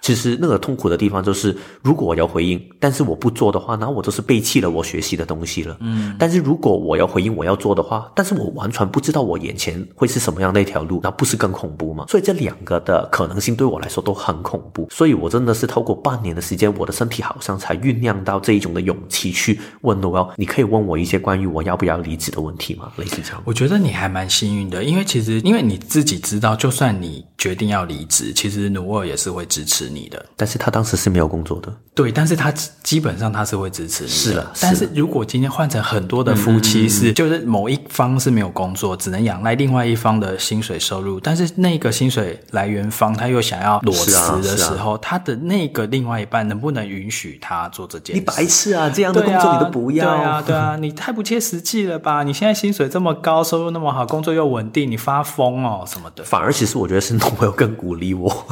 [0.00, 5.76] 其实那个痛苦的地方就是，如果我要回应，但是我不做的话，那我就是背弃了我学习的东西了。
[5.80, 6.16] 嗯。
[6.18, 12.06] 但是如果我要回应，我要做的话，但是我完全不知道我眼前会是什么样的一条路，那不是更恐怖吗？
[12.08, 14.88] 所以这两个的可能性对我来说都很恐怖。
[14.90, 22.90] 所以我真的是透过半年的时间，我的身体好像才酝酿到这一种的勇气去问 Noel，你可以问我一些关于我要不要离职的问题吗？
[22.96, 23.42] 类似这样。
[23.44, 30.70] 我觉得你还蛮幸运的，因为其实因为你自己知道，就算你决定要离职，其实 Noel 也是会支持你的，但是他。
[30.70, 32.48] 当时是没有工作的，对，但是他
[32.84, 34.14] 基本上他是会支持你的。
[34.14, 48.20] 是了，但是如果今天换成很多的夫妻是，就是某一方是没有工作，只能仰赖另外一方的薪水收入，但是那个薪水来源方他又想要裸辞的时候，他的那个另外一半能不能允许他做这件事？
[48.20, 48.88] 你白痴啊！
[48.88, 50.06] 这样的工作你都不要？
[50.06, 52.22] 对啊，对啊，你太不切实际了吧？
[52.22, 56.22] 你现在薪水这么高，收入那么好，工作又稳定，你发疯哦什么的？
[56.22, 58.46] 反而其实我觉得是 Noel 更鼓励我。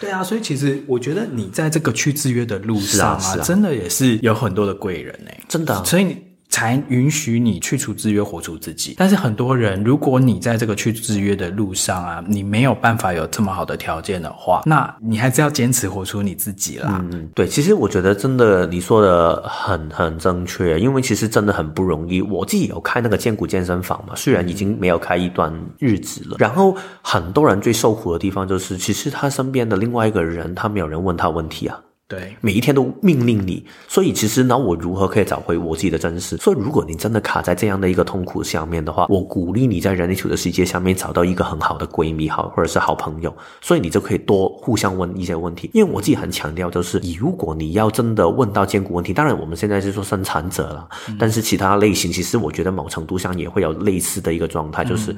[0.00, 5.84] 对啊，所以其实我觉得你在这个去制约的路上啊，啊啊真的也是有很多的贵人哎、欸，真的、啊。
[5.84, 6.16] 所以你
[6.54, 8.94] 才允许你去除制约，活出自己。
[8.96, 17.04] 但是很多人，如果你在这个去制约的路上啊，你没有办法有这么好的条件的话，那你还是要坚持活出你自己啦。
[17.10, 22.22] 嗯，对，其实我觉得真的你说的很很正确，因为其实真的很不容易。
[22.22, 31.80] 我自己有开那个健骨健身房嘛，虽然已经没有开一段日子了，然后很多人最受苦的地方就是，其实他身边的另外一个人，他没有人问他问题啊。
[32.06, 36.36] 对，每一天都命令你，所以其实那我如何可以找回我自己的真实？
[36.36, 45.70] 所以如果你真的卡在这样的一个痛苦下面的话，我鼓励你在人类图的世界下面找到一个很好的闺蜜，好或者是好朋友，所以你就可以多互相问一些问题。
[45.72, 55.16] 因为我自己很强调，就是如果你要真的问到荐骨问题，当然我们现在是说生产者了，嗯、但是其他类型其实我觉得某程度上也会有类似的一个状态，就是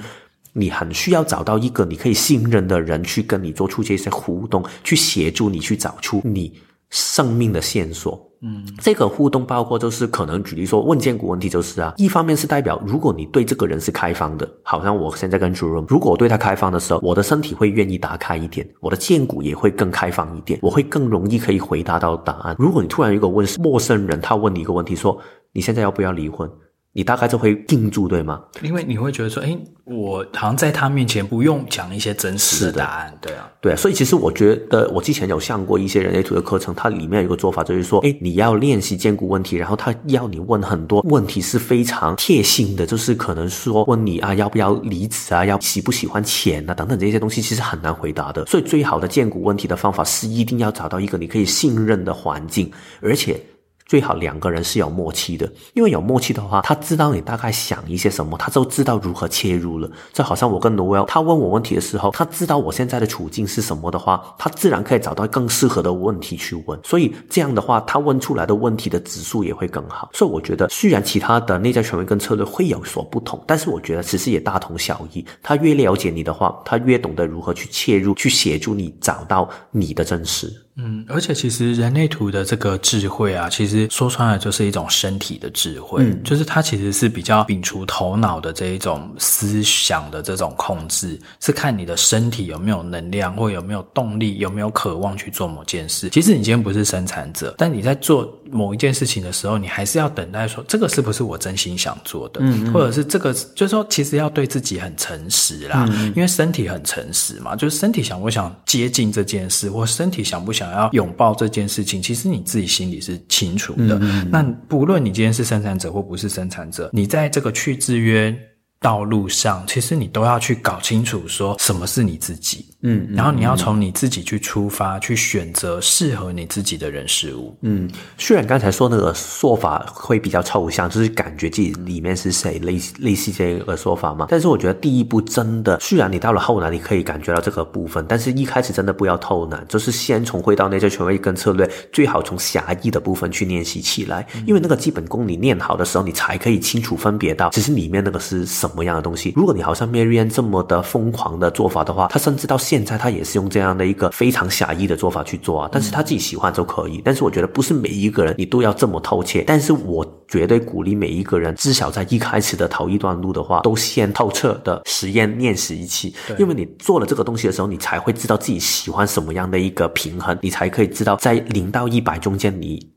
[0.53, 6.53] 你很需要找到一个你可以信任的人去跟你做出这些互动，去协助你去找出你。
[6.90, 22.55] 生命的线索，嗯，这个互动包括就是可能举例说问荐股问题就是啊，一方面是代表如果你对这个人是开放的，好像我现在跟 Jerome，如果我对他开放的时候，我的身体会愿意打开一点，我的剑骨也会更开放一点，我会更容易可以回答到答案。
[22.59, 25.18] 如果你突然有一个问陌生人，他问你一个问题说
[25.53, 26.49] 你现在要不要离婚？
[26.96, 28.40] 你大概就会定住，对吗？
[28.62, 29.54] 因为你会觉得说，哎，
[29.85, 33.76] 我好像在他面前不用讲一些真实的答案，对啊，对啊。
[33.76, 48.46] 所以其实我觉得，我之前有上过一些人类图的课程，它里面有一个做法，就是说，哎，你要练习荐骨问题，然后他要你问很多问题是非常贴心的，就是可能说问你啊，要不要离职啊，要喜不喜欢钱啊，等等这些东西，其实很难回答的。
[48.46, 53.38] 所以最好的荐骨问题的方法是，一定要找到一个你可以信任的环境，而且。
[53.87, 59.88] 最好两个人是有默契的，因为有默契的话，他知道你大概想一些什么，他就知道如何切入了。
[60.12, 66.79] 就好像我跟 Noel，他问我问题的时候，他知道我现在的处境是什么的话，他自然可以找到更适合的问题去问。
[66.83, 70.11] 所以这样的话，他问出来的问题的指数也会更好。
[70.12, 75.25] 所以我觉得，虽然其他的内在权威跟策略会有所不同，但是我觉得其实也大同小异。
[75.42, 80.65] 他越了解你的话，他越懂得如何去切入，去协助你找到你的真实。
[80.79, 96.11] 嗯，而且其实人类图的这个智慧啊，其实说穿了就是一种身体的智慧，嗯，就是它其实是比较摒除头脑的这一种思想的这种控制，是看你的身体有没有能量，或有没有动力，有没有渴望去做某件事。
[96.11, 110.65] 其实你今天不是生产者，但你在做某一件事情的时候，你还是要等待说这个是不是我真心想做的，嗯，嗯，或者是这个就是说其实要对自己很诚实啦，嗯，因为身体很诚实嘛，就是身体想不想接近这件事，或身体想不想。
[110.66, 113.96] 想要拥抱这件事情，其实你自己心里是清楚的。
[113.98, 118.37] 嗯嗯，那不论你今天是生产者或不是生产者，你在这个去制约
[118.81, 122.66] 道路上，其实你都要去搞清楚，说什么是你自己。
[122.88, 127.53] 嗯，然后你要从你自己去出发，去选择适合你自己的人事物。
[127.62, 134.27] 嗯，虽然刚才说那个说法会比较抽象，就是感觉自己里面是谁，类似类似这个说法嘛。
[134.31, 144.25] 但是我觉得第一步真的，虽然你到了后来你可以感觉到这个部分，但是一开始真的不要偷懒，就是先从会到内在权威跟策略，最好从狭义的部分去练习起来。
[144.46, 149.33] 因为那个基本功你练好的时候，你才可以清楚分别到其实里面那个是什么样的东西。
[149.35, 157.01] 如果你好像 Mary-Ann 这么的疯狂的做法的话，他甚至到现在他也是用这样的一个非常狭义的做法去做啊，但是他自己喜欢就可以。
[157.03, 172.95] 但是我觉得不是每一个人你都要这么透彻，但是我绝对鼓励每一个人，至少在一开始的头一段路的话，都先透彻的实验练习一期，因为你做了这个东西的时候，你才会知道自己喜欢什么样的一个平衡，你才可以知道在零到一百中间你。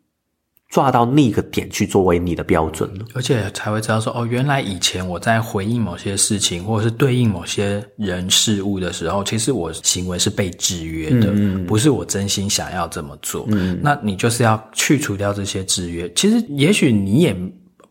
[0.69, 13.47] 抓到那个点去作为你的标准了，而且才会知道说哦，原来以前我在回应某些事情，或者是对应某些人事物的时候，其实我行为是被制约的，嗯，不是我真心想要这么做。
[13.49, 16.11] 嗯，那你就是要去除掉这些制约。
[16.13, 17.35] 其实，也许你也。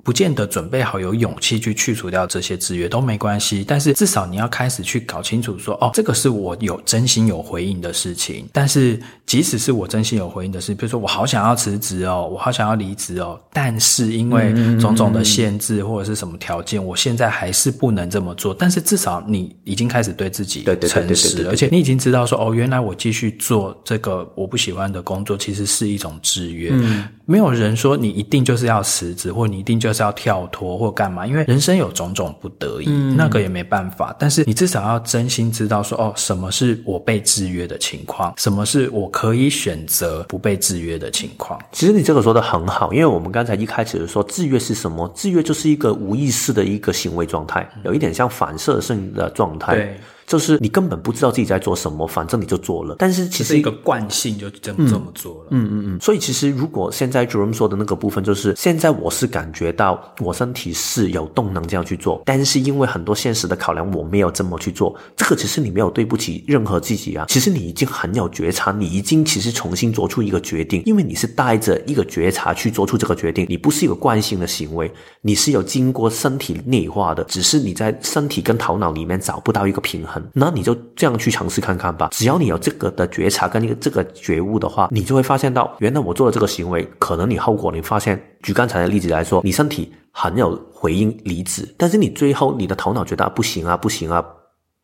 [0.05, 8.49] 不见得准备好有勇气去去除掉这些制约都没关系，但是至少你要开始去搞清楚说，哦，这个是我有真心有回应的事情。
[8.51, 18.55] 但是即使是我真心有回应的事，比如说我好想要辞职哦，我好想要离职哦，但是因为种种的限制或者是什么条件，我现在还是不能这么做。
[18.55, 26.71] 但是至少你已经开始对自己诚实，而且你已经知道说，哦，原来我继续做这个我不喜欢的工作，其实是一种制约。
[26.73, 29.98] 嗯，没有人说你一定就是要辞职，或你一定就是。
[29.99, 31.27] 是要跳脱或干嘛？
[31.27, 34.15] 因为人生有种种不得已，嗯，那个也没办法。
[34.19, 41.61] 但是你至少要真心知道说，哦，什么是我被制约的情况，什么是我可以选择不被制约的情况。
[41.73, 45.09] 其实你这个说的很好，因为我们刚才一开始说制约是什么？
[45.17, 49.75] 制约就是一个无意识的一个行为状态，有一点像反射性的状态。
[49.75, 50.01] 对。
[50.29, 52.97] 就是你根本不知道自己在做什么，反正你就做了。
[52.99, 55.49] 但是其实是一个惯性就这么这么做了。
[55.51, 56.01] 嗯嗯嗯。
[56.01, 64.95] 所以其实如果现在 Jerome 说的那个部分，就是现在我是感觉到我身体是有动能这样去做，但是因为很多现实的考量，我没有这么去做。
[65.17, 67.25] 这个其实你没有对不起任何自己啊。
[67.29, 80.18] 其实你已经很有觉察，你已经其实重新做出一个决定，因为你是带着一个觉察去做出这个决定，你不是一个惯性的行为，你是有经过身体内化的，只是你在身体跟头脑里面找不到一个平衡。
[80.33, 82.09] 那你就这样去尝试看看吧。
[82.13, 94.25] 只要你有这个的觉察跟一个这个觉悟的话，你就会发现到，原来我做了这个行为，可能你后果你发现，举刚才的例子来说，你身体很有回应离职，但是你最后你的头脑觉得不行啊，不行啊。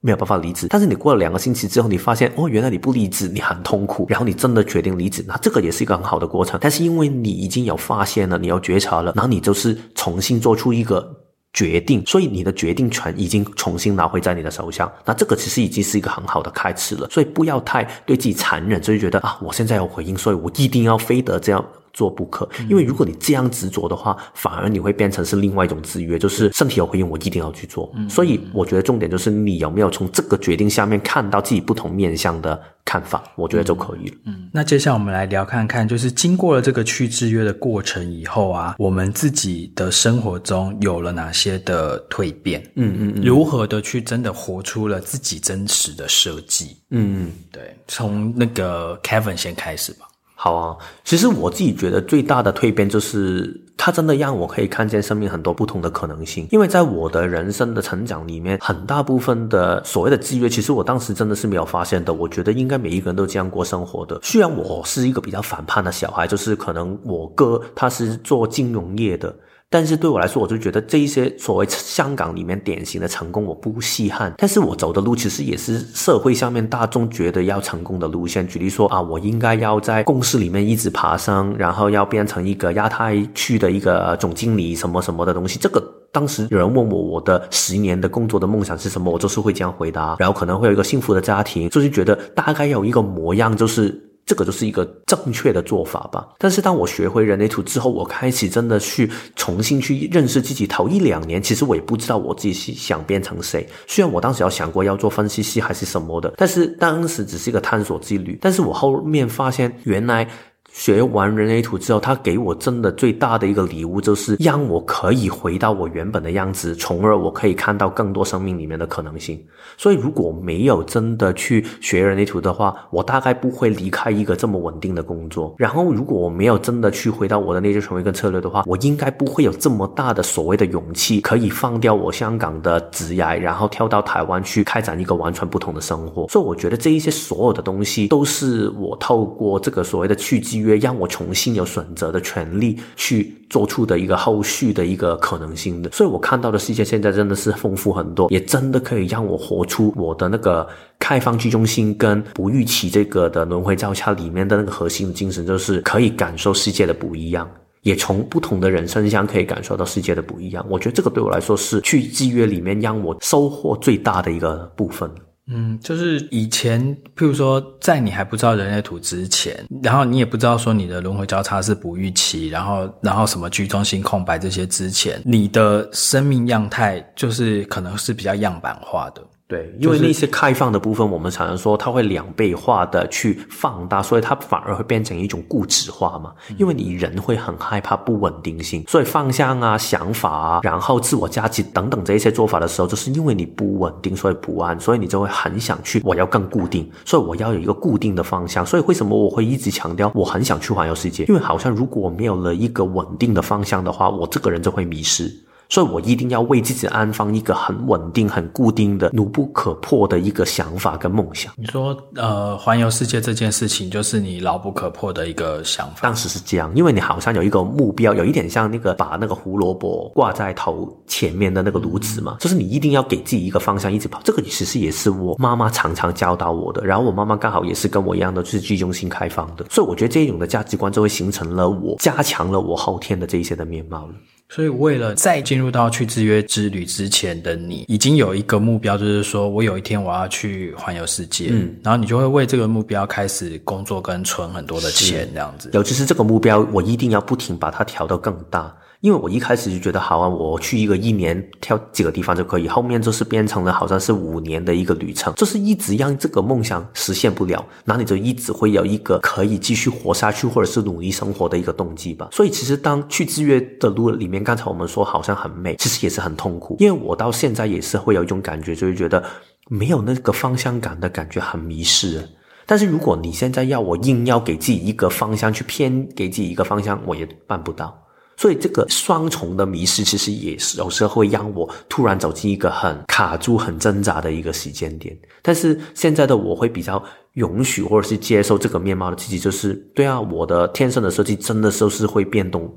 [0.00, 6.58] 没有办法离职，但是你过了两个星期之后，你发现哦，原来你不离职，你很痛苦，然后你真的决定离职，那这个也是一个很好的过程。
[6.60, 11.10] 但是因为你已经有发现了，你有觉察了，然后你就是重新做出一个
[11.54, 14.92] 决定，所以你的决定权已经重新拿回在你的手上。
[15.04, 17.08] 那这个其实已经是一个很好的开始了。
[17.08, 21.64] 所以不要太对自己残忍，所以觉得啊，我现在有回应，所以我一定要非得这样。
[21.94, 27.90] 做不可，因为如果你这样执着的话，反而你会变成是另外一种制约，就是身体有回应，我一定要去做。
[28.10, 34.16] 所以我觉得重点就是你有没有从这个决定下面看到自己不同面向的看法，我觉得就可以了。
[34.26, 42.60] 嗯，那接下来我们来聊看看，就是经过了这个去制约的过程以后啊，我们自己的生活中有了哪些的蜕变？
[42.74, 46.76] 嗯嗯嗯，如何的去真的活出了自己真实的设计？
[46.90, 50.06] 嗯嗯，对，从那个 Kevin 先开始吧。
[50.44, 56.46] 好啊，其实我自己觉得最大的蜕变就是，它真的让我可以看见生命很多不同的可能性。
[56.50, 62.12] 因为在我的人生的成长里面，很大部分的所谓的制约，其实我当时真的是没有发现的。
[62.12, 64.20] 我觉得应该每一个人都这样过生活的。
[64.22, 69.34] 虽然我是一个比较反叛的小孩，就是可能我哥他是做金融业的。
[69.74, 74.32] 但是对我来说，我就觉得这一些所谓香港里面典型的成功，我不稀罕。
[74.38, 78.46] 但是我走的路其实也是社会上面大众觉得要成功的路线。
[78.46, 85.58] 举例说啊，我应该要在公司里面一直爬升，然后要变成一个亚太区的一个总经理，什么什么的东西。
[85.58, 90.14] 这个当时有人问我我的十年的工作的梦想是什么，我就是会这样回答。
[90.20, 94.12] 然后可能会有一个幸福的家庭，就是觉得大概有一个模样，就是。
[94.26, 96.28] 这个就是一个正确的做法吧。
[96.38, 100.66] 但是当我学会人类图之后，我开始真的去重新去认识自己。
[100.66, 103.68] 头一两年，其实我也不知道我自己是想变成谁。
[103.86, 108.38] 虽然我当时有想过要做分析师还是什么的，但是当时只是一个探索之旅。
[108.40, 110.28] 但是我后面发现，原来。
[110.74, 119.40] 学完人类图之后，他给我真的最大的一个礼物，就是让我可以回到我原本的样子，从而我可以看到更多生命里面的可能性。
[119.76, 125.54] 所以，如果没有真的去学人类图的话，我大概不会离开一个这么稳定的工作。
[125.56, 136.26] 然后，如果我没有真的去回到我的内在权威跟策略的话，我应该不会有这么大的所谓的勇气，可以放掉我香港的职业，然后跳到台湾去开展一个完全不同的生活。
[136.28, 150.66] 所以，我觉得这一些所有的东西，都是我透过这个所谓的去机约让我重新有选择的权利去做出的一个后续的一个可能性的，所以我看到的世界现在真的是丰富很多，也真的可以让我活出我的那个
[150.98, 157.48] 开放居中心跟不预期这个的轮回交叉里面的那个核心的精神，就是可以感受世界的不一样，
[157.82, 160.64] 也从不同的人身上可以感受到世界的不一样。
[160.68, 165.10] 我觉得这个对我来说是去制约里面让我收获最大的一个部分。
[165.46, 166.82] 嗯，就是以前，
[167.14, 179.22] 譬如说，在你还不知道人类图之前，然后你也不知道说你的轮回交叉是哺育期，然后然后什么居中心空白这些之前，你的生命样态就是可能是比较样板化的。
[179.54, 186.32] 对，因为那些开放的部分，我们常常说它会两倍化的去放大，所以它反而会变成一种固执化嘛。
[186.58, 198.66] 因为你人会很害怕不稳定性，所以方向啊、想法啊，然后自我价值等等这一些做法的时候，就是因为你不稳定，所以不安，所以你就会很想去，我要更固定，所以我要有一个固定的方向。
[198.66, 201.24] 所以为什么我会一直强调我很想去环游世界？
[201.26, 205.32] 因为好像如果我没有了一个稳定的方向的话，我这个人就会迷失。
[205.74, 211.52] 所以我一定要为自己安放一个很稳定、很固定的、牢不可破的一个想法跟梦想。
[211.56, 215.96] 你说，呃，环游世界这件事情就是你牢不可破的一个想法。
[216.00, 224.20] 当时是这样，因为你好像有一个目标，有一点像那个把那个胡萝卜挂在头前面的那个炉子嘛，就是你一定要给自己一个方向，一直跑。
[224.22, 226.86] 这个其实也是我妈妈常常教导我的。
[226.86, 234.14] 然后我妈妈刚好也是跟我一样的，就是居中心开放的，所以我觉得这一种的价值观就会形成了我加强了我后天的这一些的面貌了。
[234.54, 245.70] 所以，为了再进入到去制约之旅之前的你，已经有一个目标，就是说我有一天我要去环游世界，嗯，然后你就会为这个目标开始工作跟存很多的钱，这样子。
[245.72, 248.72] 尤其是这个目标，我一定要不停把它调到更大。
[249.04, 262.30] 因为我一开始就觉得好啊，我去一个一年跳几个地方就可以，后面就是变成了好像是五年的一个旅程，就是一直让这个梦想实现不了，那你就一直会有一个可以继续活下去或者是努力生活的一个动机吧。
[262.32, 269.22] 所以其实当去制约的路里面，刚才我们说好像很美，其实也是很痛苦，因为我到现在也是会有一种感觉，就是觉得
[269.68, 272.26] 没有那个方向感的感觉，很迷失。
[272.64, 278.00] 但是如果你现在要我硬要给自己一个方向去偏，给自己一个方向，我也办不到。
[278.36, 285.16] 所以这个双重的迷失，其实也是有时候会让我突然走进一个很卡住、很挣扎的一个时间点。
[285.42, 287.02] 但是现在的我会比较
[287.34, 292.72] 允许或者是接受这个面貌的自己，就是对啊，我的天生的设计真的就是会变动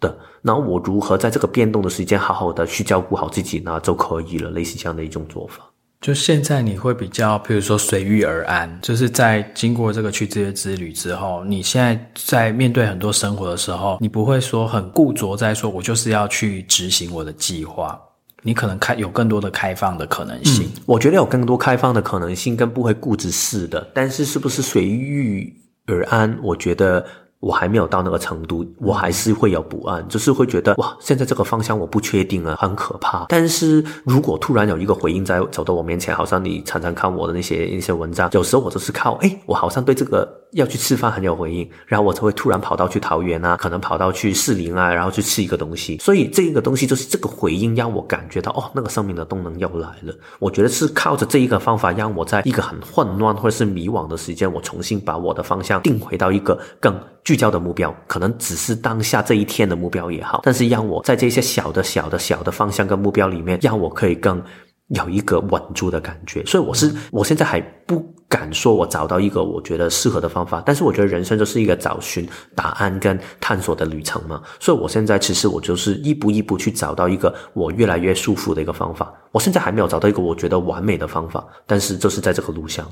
[0.00, 0.18] 的。
[0.40, 3.78] 那我如何在这个变动的时间好好的去照顾好自己呢？
[3.80, 5.71] 就可以了，类似这样的一种做法。
[6.02, 17.96] 就现在你会比较，比如说随遇而安，就是在经过这个去制约之旅之后，你现在在面对很多生活的时候，你不会说很固着在说，我就是要去执行我的计划，
[18.42, 20.68] 你可能开有更多的开放的可能性。
[20.86, 23.88] 我觉得有更多开放的可能性，更不会固执式的。
[23.94, 25.54] 但是是不是随遇
[25.86, 26.36] 而安？
[26.42, 27.06] 我觉得。
[27.42, 33.26] 我还没有到那个程度，我还是会有不安，就是会觉得哇，现在这个方向我不确定啊，很可怕。
[33.28, 40.41] 但是如果突然有一个回应在走到我面前，好像你常常看我的那些一些文章，有时候我都是靠，哎，我好像对这个。
[40.52, 45.98] 要去吃饭很有回应，然后我才会突然跑到去桃园啊，可能跑到去士林啊，然后去吃一个东西。
[45.98, 50.14] 所以这一个东西就是这个回应让我感觉到哦，那个生命的动能又来了。
[50.38, 57.94] 我觉得是靠着这一个方法，让我在一个很混乱或者是迷惘的时间，我重新把我的方向定回到一个更聚焦的目标。
[58.06, 64.42] 可能只是当下这一天的目标也好，但是让我在这些小的小的小的方向跟目标里面，让我可以更
[64.88, 66.44] 有一个稳住的感觉。
[66.44, 68.02] 所以我是我现在还不。
[68.32, 74.40] 敢说，我找到一个我觉得适合的方法，但是我觉得人生就是一个找寻答案跟探索的旅程嘛。
[74.58, 79.12] 所以我现在其实我就是一步一步去找到一个我越来越舒服的一个方法。
[79.32, 82.90] 我现在还没有找到一个我觉得完美的方法，但是就是在这个路上。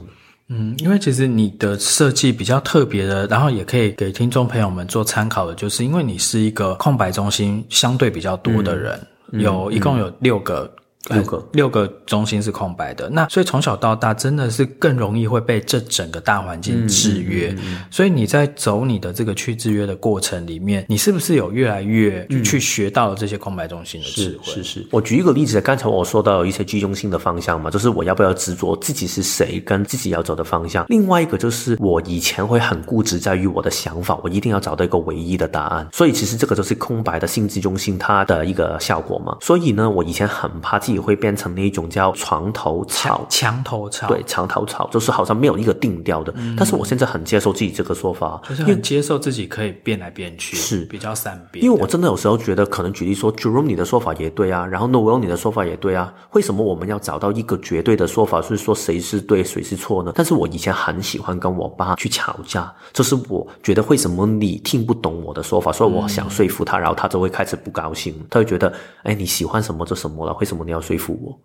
[0.51, 9.01] 嗯，因为其实你的设计比较特别的，然后也可以给听众朋友们做参考的，就是因为你是一个空白中心相对比较多的人，
[9.33, 10.71] 嗯、有一共有六个。
[11.09, 17.49] 六个六个中心是空白的，那所以从小到大真的是更容易会被这整个大环境制约。
[17.53, 24.53] 嗯嗯嗯、所以你在走你的这个去制约的过程里面，你是不是有越来越去学到了这些空白中心的智慧？
[24.53, 24.87] 是是是。
[24.91, 30.85] 我举一个例子，刚才我说到有一些居中心的方向嘛，就是我要不要执着自己是谁，跟自己要走的方向。
[30.89, 35.89] 另外一个就是我以前会很固执在于我的想法，我一定要找到一个唯一的答案。
[35.93, 39.37] 所以其实这个就是空白的性质中心它的一个效果嘛。
[39.41, 46.33] 所以呢，我以前很怕自己会变成那一种叫床头草、墙头草，对，墙头草就是好像没有一个定调的。
[46.37, 51.65] 嗯、但是我现在很接受自己这个说法，就是很接受自己可以变来变去，是比较善变。
[51.65, 56.13] 因为我真的有时候觉得，可能举例说，Jerome 你的说法也对啊，然后 Noel 你的说法也对啊。
[56.33, 60.13] 为什么我们要找到一个绝对的说法，是说谁是对，谁是错呢？
[60.15, 68.73] 但是我以前很喜欢跟我爸去吵架，就是我觉得为什么你听不懂我的说法，所以我想说服他，然后他就会开始不高兴，他会觉得，
[69.03, 71.39] 哎，你喜欢什么就什么了，为什么你要说服我？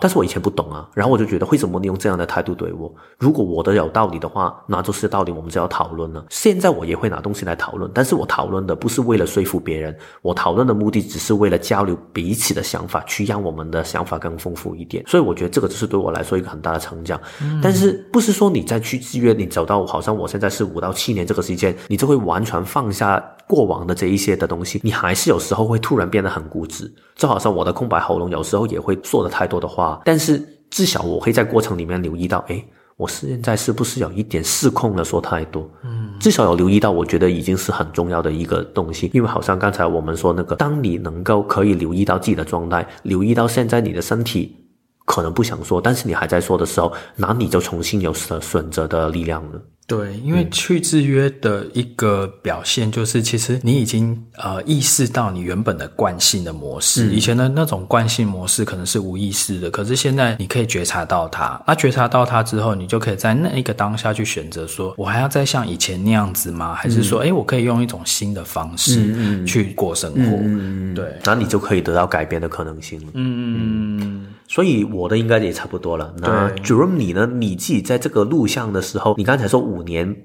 [0.00, 2.90] 但是我以前不懂啊，然后我就觉得，为什么你用这样的态度对我？
[3.18, 6.24] 如果我的有道理的话，那就是道理，我们就要讨论了。
[6.30, 15.04] 现在我也会拿东西来讨论，但是我讨论的不是为了说服别人，我讨论的目的只是为了交流彼此的想法，去让我们的想法更丰富一点。
[15.06, 17.20] 所以我觉得这个就是对我来说一个很大的成长。
[17.42, 32.62] 嗯、但是不是说你再去制约，你走到好像我现在是五到七年这个时间，你就会完全放下过往的这一些的东西，你还是有时候会突然变得很固执，就好像我的空白喉咙有时候也会说的太多的话，但是至少我会在过程里面留意到，诶，
[32.98, 35.66] 我现在是不是有一点失控了，说太多？
[35.82, 44.54] 嗯，至少有留意到，我觉得已经是很重要的一个东西，因为好像刚才我们说那个，当你能够可以留意到自己的状态，留意到现在你的身体
[45.06, 49.62] 可能不想说，但是你还在说的时候，那你就重新有了选择的力量了。
[49.88, 61.58] 对，因为去制约的一个表现就是，其实你已经呃意识到你原本的惯性的模式，嗯、以前的那种惯性模式可能是无意识的，可是现在你可以觉察到它。
[61.66, 66.74] 那觉察到它之后，你就可以在那一个当下去选择，说我还要再像以前那样子吗？
[66.74, 70.20] 还是说，哎、嗯，我可以用一种新的方式去过生活？
[70.20, 73.06] 嗯、对，那你就可以得到改变的可能性了。
[73.14, 74.26] 嗯嗯。
[74.48, 76.12] 所以我的应该也差不多了。
[76.18, 77.26] 那 Jerome 你呢？
[77.26, 80.16] 你自己在这个录像的时候，你刚才说五年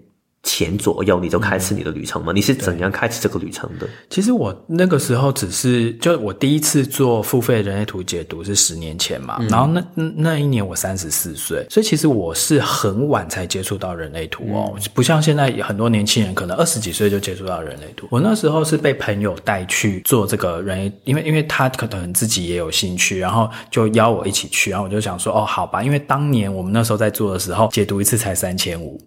[0.43, 2.33] 前左右你就开始你的旅程吗？
[2.33, 3.87] 嗯、你是怎样开始这个旅程的？
[4.09, 18.05] 其实我那个时候只是，就我第一次做付费人类图解读是十年前嘛，嗯、然后那那一年我三十四岁，所以其实我是很晚才接触到人类图哦，嗯、不像现在很多年轻人可能二十几岁就接触到人类图。
[18.11, 28.99] 我那时候是被朋友带去做这个人类，因为因为他可能自己也有兴趣，然后就邀我一起去，然后我就想说哦，好吧，因为当年我们那时候在做的时候，解读一次才三千五。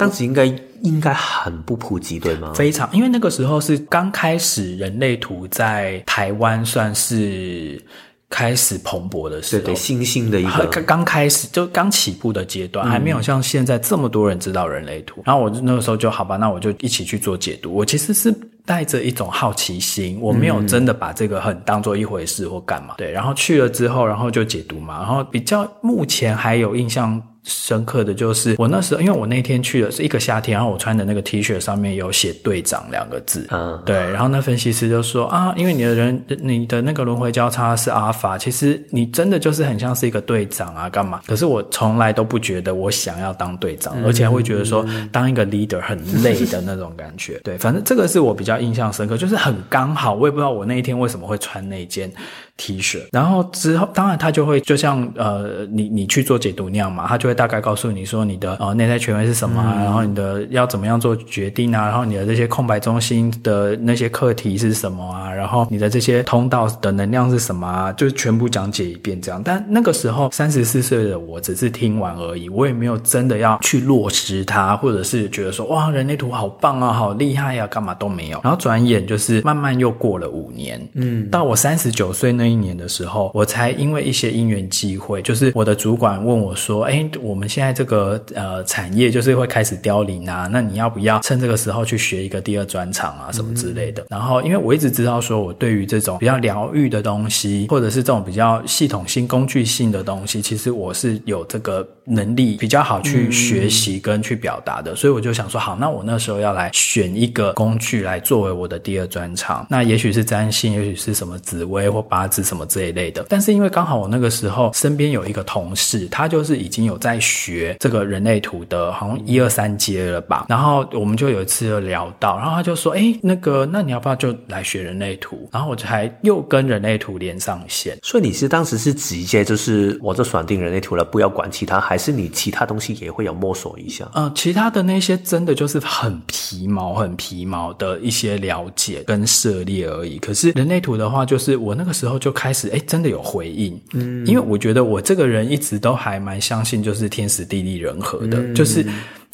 [0.00, 0.46] 当时应该
[0.82, 2.52] 应该很不普及，对吗？
[2.54, 7.80] 非常，因为那个时候是刚开始，人类图在台湾算是
[8.28, 15.20] 开始蓬勃的时候，对对，新兴的一个刚开始就刚起步的阶段，还没有像现在这么多人知道人类图。
[15.20, 17.74] 嗯、然后我那个时候就好吧，那我就一起去做解读。
[17.74, 18.34] 我其实是
[18.64, 22.94] 带着一种好奇心，我没有真的把这个很当做一回事或干嘛。
[22.96, 24.98] 对，然后去了之后，然后就解读嘛。
[24.98, 41.20] 然后比较目前还有印象深刻的就是我那时候，因为我那天去的是一个夏天，然后我穿的那个 T 恤上面有写“队长”两个字，嗯，对，然后那分析师就说啊，因为你的人，你的那个轮回交叉是阿法，其实你真的就是很像是一个队长啊，干嘛？
[41.26, 47.40] 可是我从来都不觉得我想要当队长，嗯、而且还会觉得说当一个 leader 很累的那种感觉。
[47.42, 52.12] 对，反正这个是我比较印象深刻，就是很刚好，我也不知道我那一天为什么会穿那件
[52.60, 69.40] T 恤，然后之后当然他就会就像呃，你你去做解读那样嘛，他就会大概告诉你说你的呃内在权威是什么啊，嗯、然后你的要怎么样做决定啊，然后你的这些空白中心的那些课题是什么啊，然后你的这些通道的能量是什么啊，就全部讲解一遍这样。
[69.42, 78.38] 但那个时候三十四岁的我只是听完而已，我也没有真的要去落实它，或者是觉得说哇人类图好棒啊，好厉害呀、啊，干嘛都没有。
[78.44, 82.49] 然后转眼就是慢慢又过了五年，嗯，到我三十九岁那。
[82.50, 104.92] 一年的时候，我才因为一些因缘机会，就是我的主管问我说：“哎，我们现在这个呃产业就是会开始凋零啊，那你要不要趁这个时候去学一个第二专长啊，什么之类的？”嗯、然后，因为我一直知道说，我对于这种比较疗愈的东西，或者是这种比较系统性、工具性的东西，其实我是有这个能力比较好去学习跟去表达的。
[104.92, 112.40] 嗯、所以我就想说，好，那我那时候要来选一个工具来作为我的第二专长，那也许是占星，也许是什么紫薇或八字。
[112.50, 120.46] 什么这一类的，但是因为刚好我那个时候身边有一个同事，他就是已经有在学这个人类图的，好像一二三阶了吧。
[120.48, 127.96] 然后我们就有一次就聊到，然后他就说：“哎，那个，那你要不要就来学人类图？”然后我才又跟人类图连上线。
[128.02, 134.10] 所以你是当时是直接就是我就选定人类图了，不要管其他，还是你其他东西也会有摸索一下？
[134.14, 140.18] 嗯，其他的那些真的就是很皮毛、很皮毛的一些了解跟涉猎而已。
[140.18, 142.34] 可是人类图的话，就是我那个时候就。
[142.40, 148.82] 开始哎，真的有回应，嗯，因为我觉得我这个人一直都还蛮相信，就是天时地利人和的，嗯、就是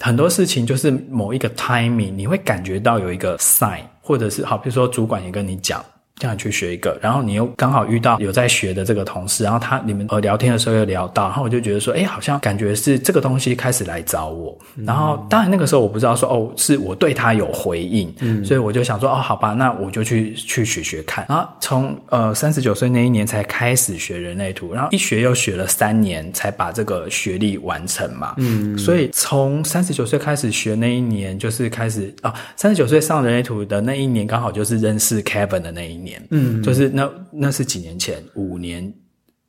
[0.01, 5.85] 很多事情就是某一个 timing，你会感觉到有一个 sign，或者是好，比如说主管也跟你讲。
[6.19, 14.57] 这样去学一个，然后你又刚好遇到有在学的这个同事，然后他你们呃聊天的时候又聊到，然后我就觉得说，哎，好像感觉是这个东西开始来找我。
[14.87, 21.27] 然后当然那个时候我不知道说，哦，是我对他有回应，嗯，所以我就想说，哦，好吧，那我就去去学学看。
[21.29, 28.35] 然后从呃三十九岁那一年才开始学人类图，然后一学又学了三年才把这个学历完成嘛。
[28.39, 36.06] 嗯，所以从三十九岁开始学那一年，就是开始啊，三十九岁上人类图的那一年，刚好就是认识 Kevin 的那一年。
[36.07, 38.95] 年，嗯，就是那那是几年前，五年，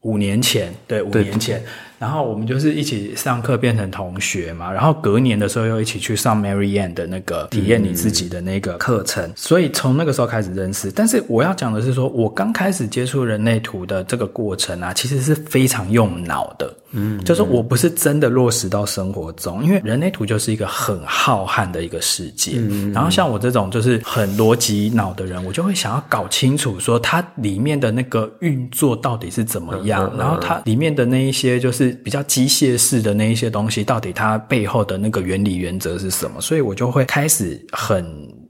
[0.02, 1.64] 五年前，对，五年前。
[2.00, 10.92] 然后我们就是一起上课变成同学嘛，然后隔年的时候又一起去上 Mary Ann 的那个体验你自己的那个课程，嗯、所以从那个时候开始认识。
[10.92, 22.52] 但是我要讲的是说，我刚开始接触人类图的这个过程啊，其实是非常用脑的，嗯，就是我不是真的落实到生活中，因为人类图就是一个很浩瀚的一个世界。
[22.58, 31.87] 嗯、然后像我这种就是很逻辑脑的人，我就会想要搞清楚说它里面的那个运作到底是怎么样，然后它里面的那一些就是。
[31.92, 36.42] 比较机械式的那一些东西，到底它背后的那个原理原则是什么？
[36.42, 38.06] 所以我就会开始很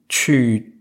[0.10, 0.74] 去。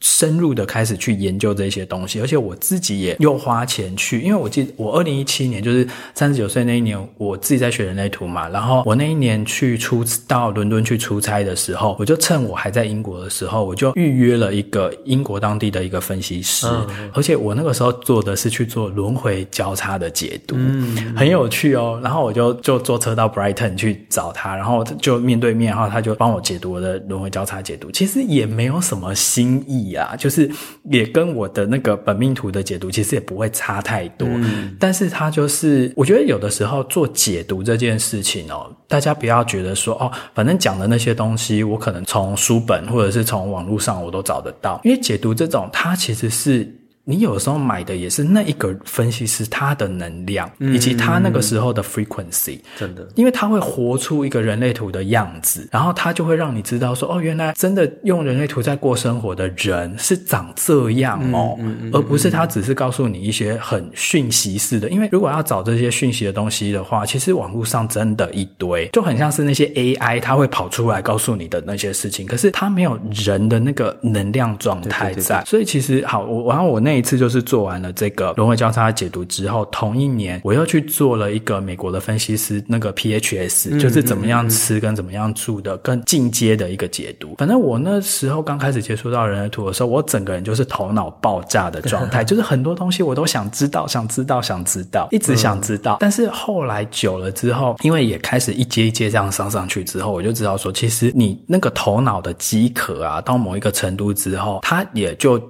[0.00, 21.98] 深入的开始去研究这些东西，而且我自己也又花钱去，因为我记得我二零一七年就是三十九岁那一年，我自己在学人类图嘛，然后我那一年去出到伦敦去出差的时候，我就趁我还在英国的时候，我就预约了一个英国当地的一个分析师，嗯、而且我那个时候做的是去做轮回交叉的解读，嗯，很有趣哦。
[22.04, 29.87] 然后我就就坐车到 Brighton 去找他，然后就面对面，然后他就帮我解读我的轮回交叉解读，其实也没有什么新意。
[29.88, 30.50] 意啊，就是
[30.90, 34.28] 也跟我的那个本命图的解读其实也不会差太多。
[34.30, 46.77] 嗯，但是它就是，我觉得有的时候做解读这件事情哦，大家不要觉得说哦，反正讲的那些东西，我可能从书本或者是从网络上我都找得到，因为解读这种，它其实是。
[47.08, 61.58] 你有时候买的也是那一个分析师他的能量，以及他那个时候的 frequency，真的，因为他会活出一个人类图的样子，然后他就会让你知道说，哦，原来真的用人类图在过生活的人是长这样哦，
[61.94, 64.90] 而不是他只是告诉你一些很讯息式的。
[64.90, 76.97] 因为如果要找这些讯息的东西的话，其实网络上真的一堆，就很像是那些 AI，它会跑出来告诉你的那些事情，可是它没有人的那个能量状态在，所以其实好，我然后我那。
[76.98, 87.34] 一次就是做完了这个轮回交叉的解读之后，同一年我又去做了一个美国的分析师那个 PHS，嗯，就是怎么样吃跟怎么样住的更进阶的一个解读。
[87.38, 95.96] 反正我那时候刚开始接触到人类图的时候，我整个人就是头脑爆炸的状态， 就是很多东西我都想知道，想知道，想知道，一直想知道。
[96.00, 105.40] 但是后来久了之后，因为也开始一阶一阶这样上上去之后，我就知道说，其实你那个头脑的饥渴啊，到某一个程度之后，它也就。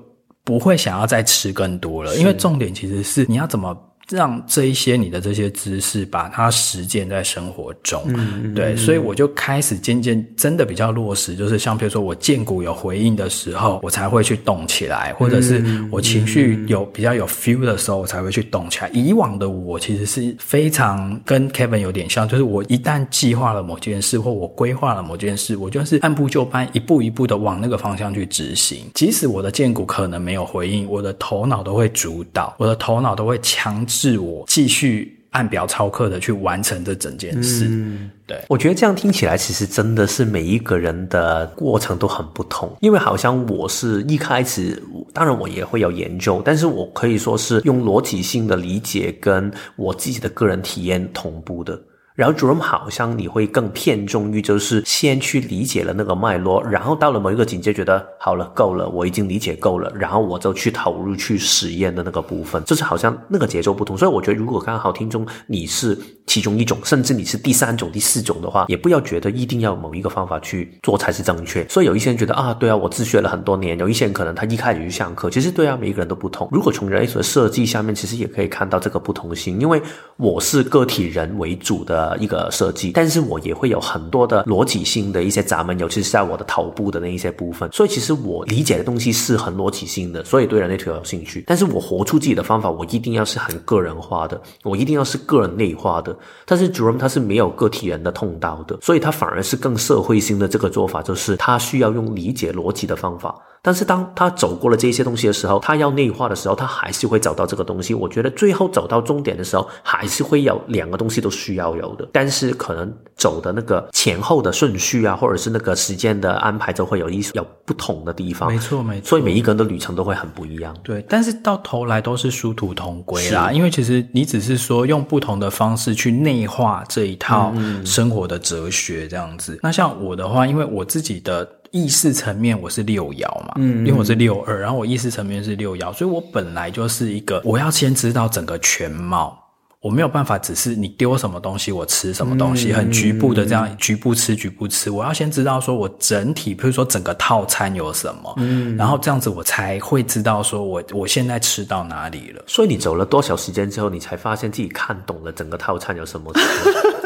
[0.48, 3.76] 不会想要再吃更多了，因为重点其实是你要怎么。
[4.10, 18.88] 让这一些你的这些知识，把它实践在生活中，嗯，对，所以我就开始渐渐真的比较落实，就是像比如说我荐骨有回应的时候，我才会去动起来，或者是我情绪有比较有 feel 的时候，我才会去动起来。
[18.94, 28.86] 以往的我其实是非常跟 Kevin 有点像，就是我一旦计划了某件事，或我规划了某件事，我就是按部就班，一步一步的往那个方向去执行。
[28.94, 33.97] 即使我的荐股可能没有回应，我的头脑都会主导，我的头脑都会强制。
[33.98, 37.66] 是我继续按表操课的去完成这整件事。
[37.68, 42.72] 嗯，对，我觉得这样听起来，其实真的是每一个人的过程都很不同。
[42.80, 44.80] 因为好像我是一开始，
[45.12, 51.78] 当然我也会有研究，但是我可以说是用逻辑性的理解跟我自己的个人体验同步的。
[52.18, 63.96] 然后 Jerome 好像你会更偏重于就是先去理解了那个脉络，然后到了某一个境界，觉得好了，够了，我已经理解够了，然后我就去投入去实验的那个部分，就是好像那个节奏不同。
[63.96, 65.96] 所以我觉得，如果刚好听众你是
[66.26, 71.64] 其中一种，甚至你是第三种、第四种的话，也不要觉得一定要某一个方法去做才是正确。
[71.68, 76.48] 所以有一些人觉得啊，对啊，我自学了很多年；有一些人可能他一开始就上课，其实对啊，每一个人都不同。
[76.50, 79.80] 如果从人类所设计下面，其实也可以看到这个不同性，因为
[80.16, 82.07] 我是个体人为主的。
[82.16, 87.70] 一个设计，但是我也会有很多的逻辑性的一些闸门，尤其是在我的头部的那一些部分。
[87.72, 91.44] 所以其实我理解的东西是很逻辑性的，所以对人类图有兴趣。
[91.46, 96.16] 但是我活出自己的方法，我一定要是很个人化的，我一定要是个人内化的。
[96.46, 103.34] 但是 Jerome 他是没有个体人的通道的，所以他反而是更社会性的这个做法，就是他需要用理解逻辑的方法。
[103.62, 107.92] 但是当他走过了这些东西的时候，他要内化的时候，他还是会找到这个东西。
[107.92, 112.08] 我觉得最后走到终点的时候，还是会有两个东西都需要有的。
[112.12, 118.50] 但是可能走的那个前后的顺序啊，或者是那个时间的安排，就会有一有不同的地方。
[118.50, 119.08] 没错，没错。
[119.08, 120.74] 所以每一个人的旅程都会很不一样。
[120.82, 123.50] 对，但是到头来都是殊途同归啦。
[123.52, 127.52] 因为其实你只是说用不同的方式去内化这一套
[127.84, 129.54] 生活的哲学这样子。
[129.54, 131.46] 嗯、那像我的话，因为我自己的。
[131.70, 139.38] 意识层面我是六爻嘛，嗯，因为我是六二，然后我意识层面是六爻，所以我本来就是一个我要先知道整个全貌，
[139.80, 152.42] 我没有办法只是你丢什么东西我吃什么东西，很局部的这样局部吃局部吃，我要先知道说我整体，比如说整个套餐有什么，嗯，然后这样子我才会知道说我我现在吃到哪里了。
[152.46, 156.32] 所以你走了多少时间之后，你才发现自己看懂了整个套餐有什么？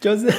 [0.00, 0.32] 就是。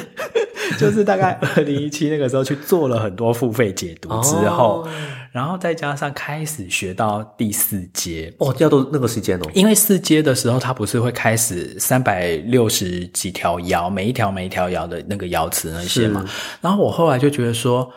[0.77, 4.89] 就是大概 二零一七那个时候去做了很多付费解读之后，哦、
[5.31, 16.25] 然后再加上开始学到第四阶哦，要到那个时间哦，因为四阶的时候，它不是会开始三百六十几条爻，每一条每一条爻的那个爻辞那些嘛，
[16.59, 17.89] 然后我后来就觉得说。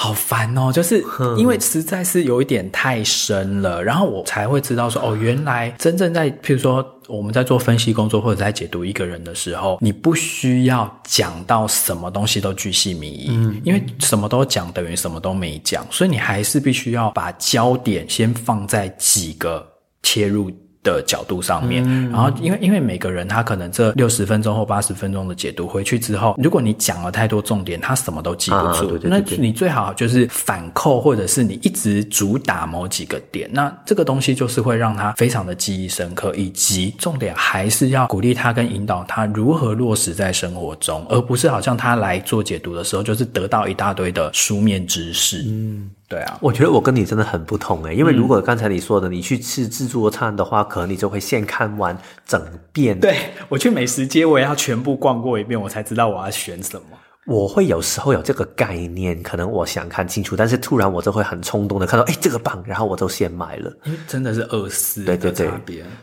[0.00, 1.04] 好烦哦，就是
[1.36, 19.66] 因为实在是有一点太深了，然后我才会知道说，哦，原来真正在，譬如说我们在做分析工作或者在解读一个人的时候，你不需要讲到什么东西都巨细靡遗，嗯，因为什么都讲等于什么都没讲，所以你还是必须要把焦点先放在几个
[20.04, 20.48] 切入
[20.94, 28.66] 的角度上面，然后因为因为每个人他可能这六十分钟或八十分钟的解读回去之后，如果你讲了太多重点，他什么都记不住。
[28.66, 45.44] 啊、对对对对，那你最好就是反扣，或者是你一直主打某几个点，那这个东西就是会让他非常的记忆深刻，以及重点还是要鼓励他跟引导他如何落实在生活中，而不是好像他来做解读的时候，就是得到一大堆的书面知识。
[45.46, 45.90] 嗯。
[46.08, 52.42] 对啊，我觉得我跟你真的很不同诶，因为如果刚才你说的，你去吃自助餐的话，可能你就会先看完整
[52.72, 52.98] 遍。
[52.98, 53.14] 对，
[53.50, 56.86] 我去美食街，我也要全部逛过一遍，我才知道我要选什么。
[57.28, 63.70] 我会有时候有这个概念，可能我想看清楚，但是突然我就会很冲动的看到，哎，这个棒，然后我就先买了。
[64.06, 65.50] 真的是二思对对对，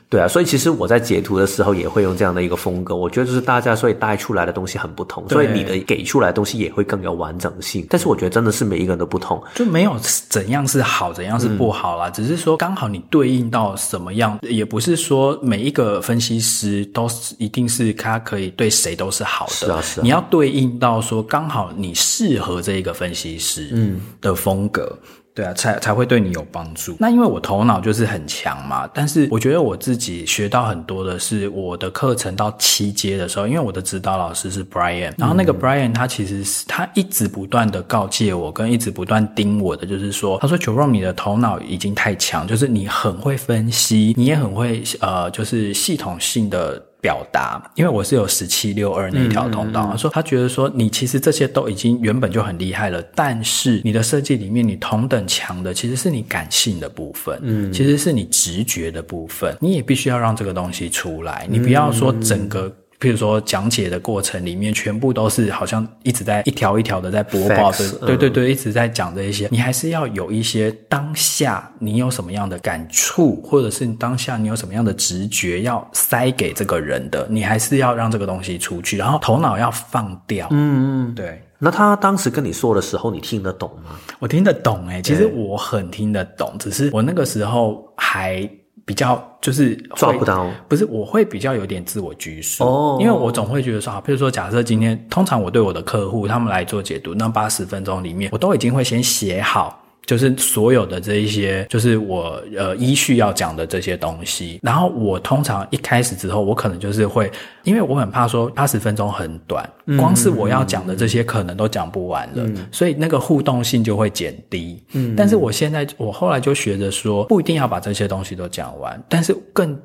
[0.08, 2.96] 对啊，所以其实我在截图的时候也会用这样的一个风格。
[2.96, 7.86] 我觉得就是大家所以带出来的东西很不同，所以你的给出来的东西也会更有完整性。
[7.90, 9.98] 但是我觉得真的是每一个人都不同，就没有
[10.30, 19.52] 怎样是好，怎样是不好啦，嗯、只是说刚好你对应到什么样，也不是说每一个分析师都是一定是他可以对谁都是好的。
[19.54, 21.94] 是啊，是啊，你要对应到说刚好你。
[22.16, 26.96] 适合这一个分析师嗯的风格，嗯、对啊，才才会对你有帮助。
[27.00, 46.82] 那因为我头脑就是很强嘛，但是我觉得我自己学到很多的是我的课程到七阶的时候，因为我的指导老师是 Brian，然后那个 Brian 他其实是他一直不断的告诫我，跟一直不断盯我的，就是说，他说 Jerome 你的头脑已经太强，就是你很会分析，你也很会呃，就是系统性的。
[47.06, 62.76] 表达，因为我是有十七六二那条通道，他、嗯嗯、说他觉得说你其实这些都已经原本就很厉害了，但是你的设计里面你同等强的其实是你感性的部分，嗯，其实是你直觉的部分，你也必须要让这个东西出来，你不要说整个。
[63.06, 67.72] 譬如说讲解的过程里面，全部都是好像一直在一条一条的在播报
[68.04, 69.48] 对对对，一直在讲这一些。
[69.52, 80.48] 你还是要有一些当下你有什么样的感触，或者是你当下你有什么样的直觉要塞给这个人的，你还是要让这个东西出去，然后头脑要放掉。
[80.50, 81.40] 嗯嗯，对。
[81.60, 83.92] 那他当时跟你说的时候，你听得懂吗？
[84.18, 88.50] 我听得懂诶，其实我很听得懂，只是我那个时候还。
[88.86, 99.82] 比较就是抓不到，不是，我会比较有点自我拘束哦，因为我总会觉得说，好，比如说假设今天，通常我对我的客户他们来做解读，那八十分钟里面，我都已经会先写好。
[100.06, 104.60] 就是所有的这一些，就是我呃依序要讲的这些东西。
[104.62, 107.32] 然后我通常一开始之后，我可能就是会，
[107.64, 114.84] 因为我很怕说八十分钟很短，光是我要讲的这些可能都讲不完了，嗯、所以那个互动性就会减低。
[114.94, 119.78] 嗯，但是我现在我后来就学着说，不一定要把这些东西都讲完，但是更。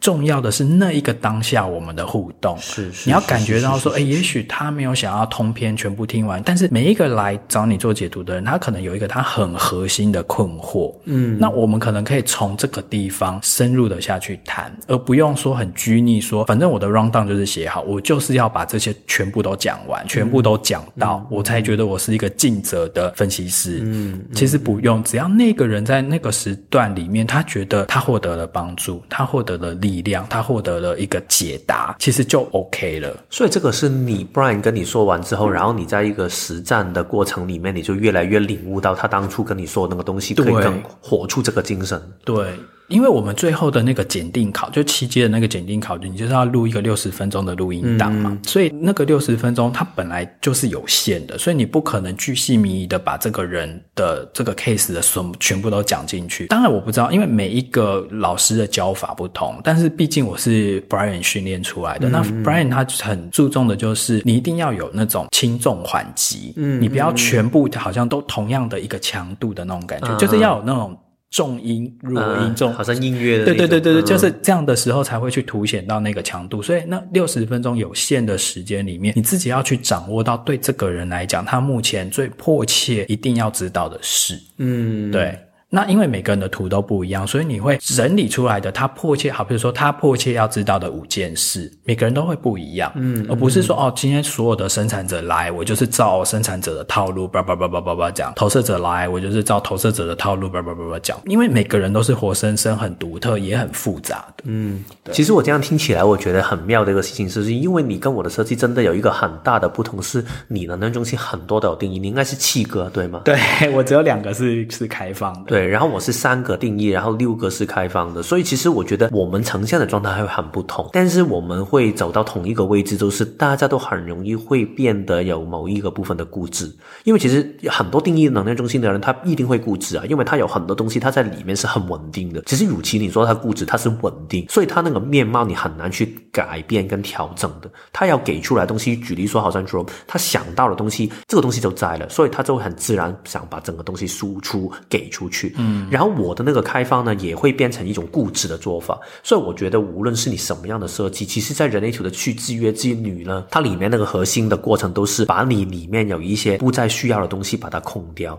[0.00, 33.16] 重要的是那一个当下我们的互动，是是，你要感觉到说，哎，也许他没有想要通篇全部听完，但是每一个来找你做解读的人，他可能有一个他很核心的困惑，嗯，那我们可能可以从这个地方深入的下去谈，而不用说很拘泥说，反正我的 rundown 就是写好，我就是要把这些全部都讲完，全部都讲到，嗯，我才觉得我是一个尽责的分析师，嗯，其实不用，只要那个人在那个时段里面，他觉得他获得了帮助，他获得了力量，他获得了一个解答，其实就 OK 了。
[33.30, 42.00] 所以这个是你 Brian 跟你说完之后，然后你在一个实战的过程里面，你就越来越领悟到他当初跟你说的那个东西，可以更活出这个精神。
[42.24, 42.46] 对。
[42.88, 56.46] 因为我们最后的那个检定考，就七阶的那个检定考，你就是要录一个六十分钟的录音档嘛，嗯、所以那个六十分钟它本来就是有限的，所以你不可能巨细靡遗的把这个人的这个 case 的什么全部都讲进去。
[56.46, 70.98] 当然我不知道，因为每一个老师的教法不同，但是毕竟我是 Brian 训练出来的，嗯、那 Brian 他很注重的就是你一定要有那种轻重缓急，嗯，你不要全部好像都同样的一个强度的那种感觉，嗯、就是要有那种。
[71.30, 73.44] 重音、弱音、重、嗯，好像音乐的。
[73.44, 76.62] 对对对对对，就是这样的时候才会去凸显到那个强度。
[76.62, 84.40] 所以那六十分钟有限的时间里面，你自己要去掌握到对这个人来讲，他目前最迫切一定要知道的事。
[84.56, 85.38] 嗯，对。
[85.70, 101.20] 那因为每个人的图都不一样，所以你会整理出来的他迫切好，比如说他迫切要知道的五件事，每个人都会不一样，嗯，而不是说哦，今天所有的生产者来，我就是照生产者的套路，叭叭叭叭叭叭讲；投射者来，我就是照投射者的套路，叭叭叭叭讲。
[101.26, 104.44] 因为每个人都是活生生、很独特，也很复杂的。
[104.44, 105.12] 嗯，对。
[105.12, 113.20] 其实我这样听起来，我觉得很妙的一个事情，是因为你跟我的设计真的有一个很大的不同，是你的能量中心很多都有定义，你应该是七个对吗？
[113.22, 113.38] 对，
[113.74, 115.57] 我只有两个是是开放的。
[115.57, 132.40] 对，对然后我是三个定义，然后六个是开放的，所以其实我觉得我们呈现的状态还会很不同，但是我们会走到同一个位置，就是大家都很容易会变得有某一个部分的固执，因为其实很多定义能量中心的人，他一定会固执啊，因为他有很多东西他在里面是很稳定的。
[132.42, 137.68] 其实与其你说他固执，他是稳定，所以他那个面貌你很难去改变跟调整的。
[137.92, 145.88] 他要给出来东西，举例说，好像说他想到的东西，这个东西就在了，所以他就会很自然想把整个东西输出给出去，嗯。
[145.90, 148.98] 然后我的那个开放呢，也会变成一种固执的做法。
[149.22, 158.38] 所以我觉得，无论是你什么样的设计，其实，在人类图的去制约之女呢，它里面那个核心的过程，都是把你里面有一些不再需要的东西，把它空掉。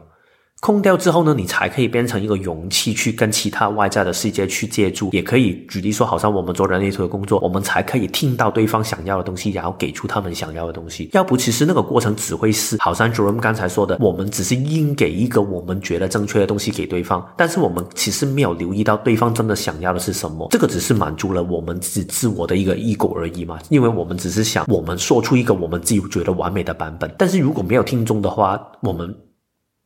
[0.62, 5.10] 空掉之后呢，你才可以变成一个容器，去跟其他外在的世界去接触。
[5.14, 11.10] 也可以举例说，好像我们做人类图的工作，我们才可以听到对方想要的东西，然后给出他们想要的东西。
[11.14, 20.45] 要不，其实那个过程只会是，好像 Jerome 刚才说的，我们只是硬给一个我们觉得正确的东西给对方，但是我们其实没有留意到对方真的想要的是什么。
[20.51, 27.10] 这个只是满足了我们自己自我的一个 ego 而已嘛，因为我们只是想我们说出一个我们自己觉得完美的版本。
[27.18, 29.16] 但是如果没有听众的话，我们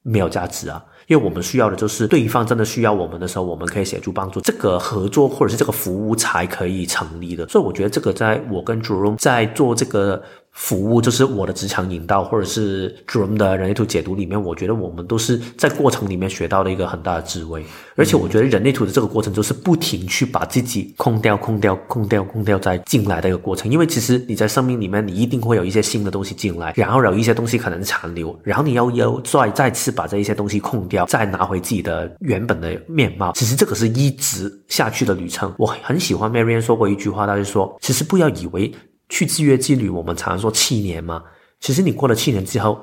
[0.04, 0.86] 没有价值啊。
[1.08, 7.48] 因为我们需要的就是对方真的需要我们的时候，我们可以协助帮助，这个合作或者是这个服务才可以成立的。
[7.48, 10.24] 所以我觉得这个在我跟 Jerome 在做这个。
[10.54, 17.66] 服务就是我的职场引导，或者是 Jerome 的人类图解读里面，我觉得我们都是在过程里面学到的一个很大的智慧。
[17.96, 23.72] 而且我觉得人类图的这个过程就是不停去把自己空掉、空掉、空掉、空掉再进来的一个过程。
[23.72, 33.32] 因为其实你在生命里面，你一定会有一些新的东西进来，然后有一些东西可能残留，然后你要要再再次把这一些东西空掉，再拿回自己的原本的面貌。
[33.34, 35.54] 其实这个是一直下去的旅程。
[35.58, 38.72] 我很喜欢 Marian 说过一句话，他就说：其实不要以为。
[39.14, 41.22] 去制约之旅，我们常说七年嘛，
[41.60, 42.80] 其实你过了七年之后，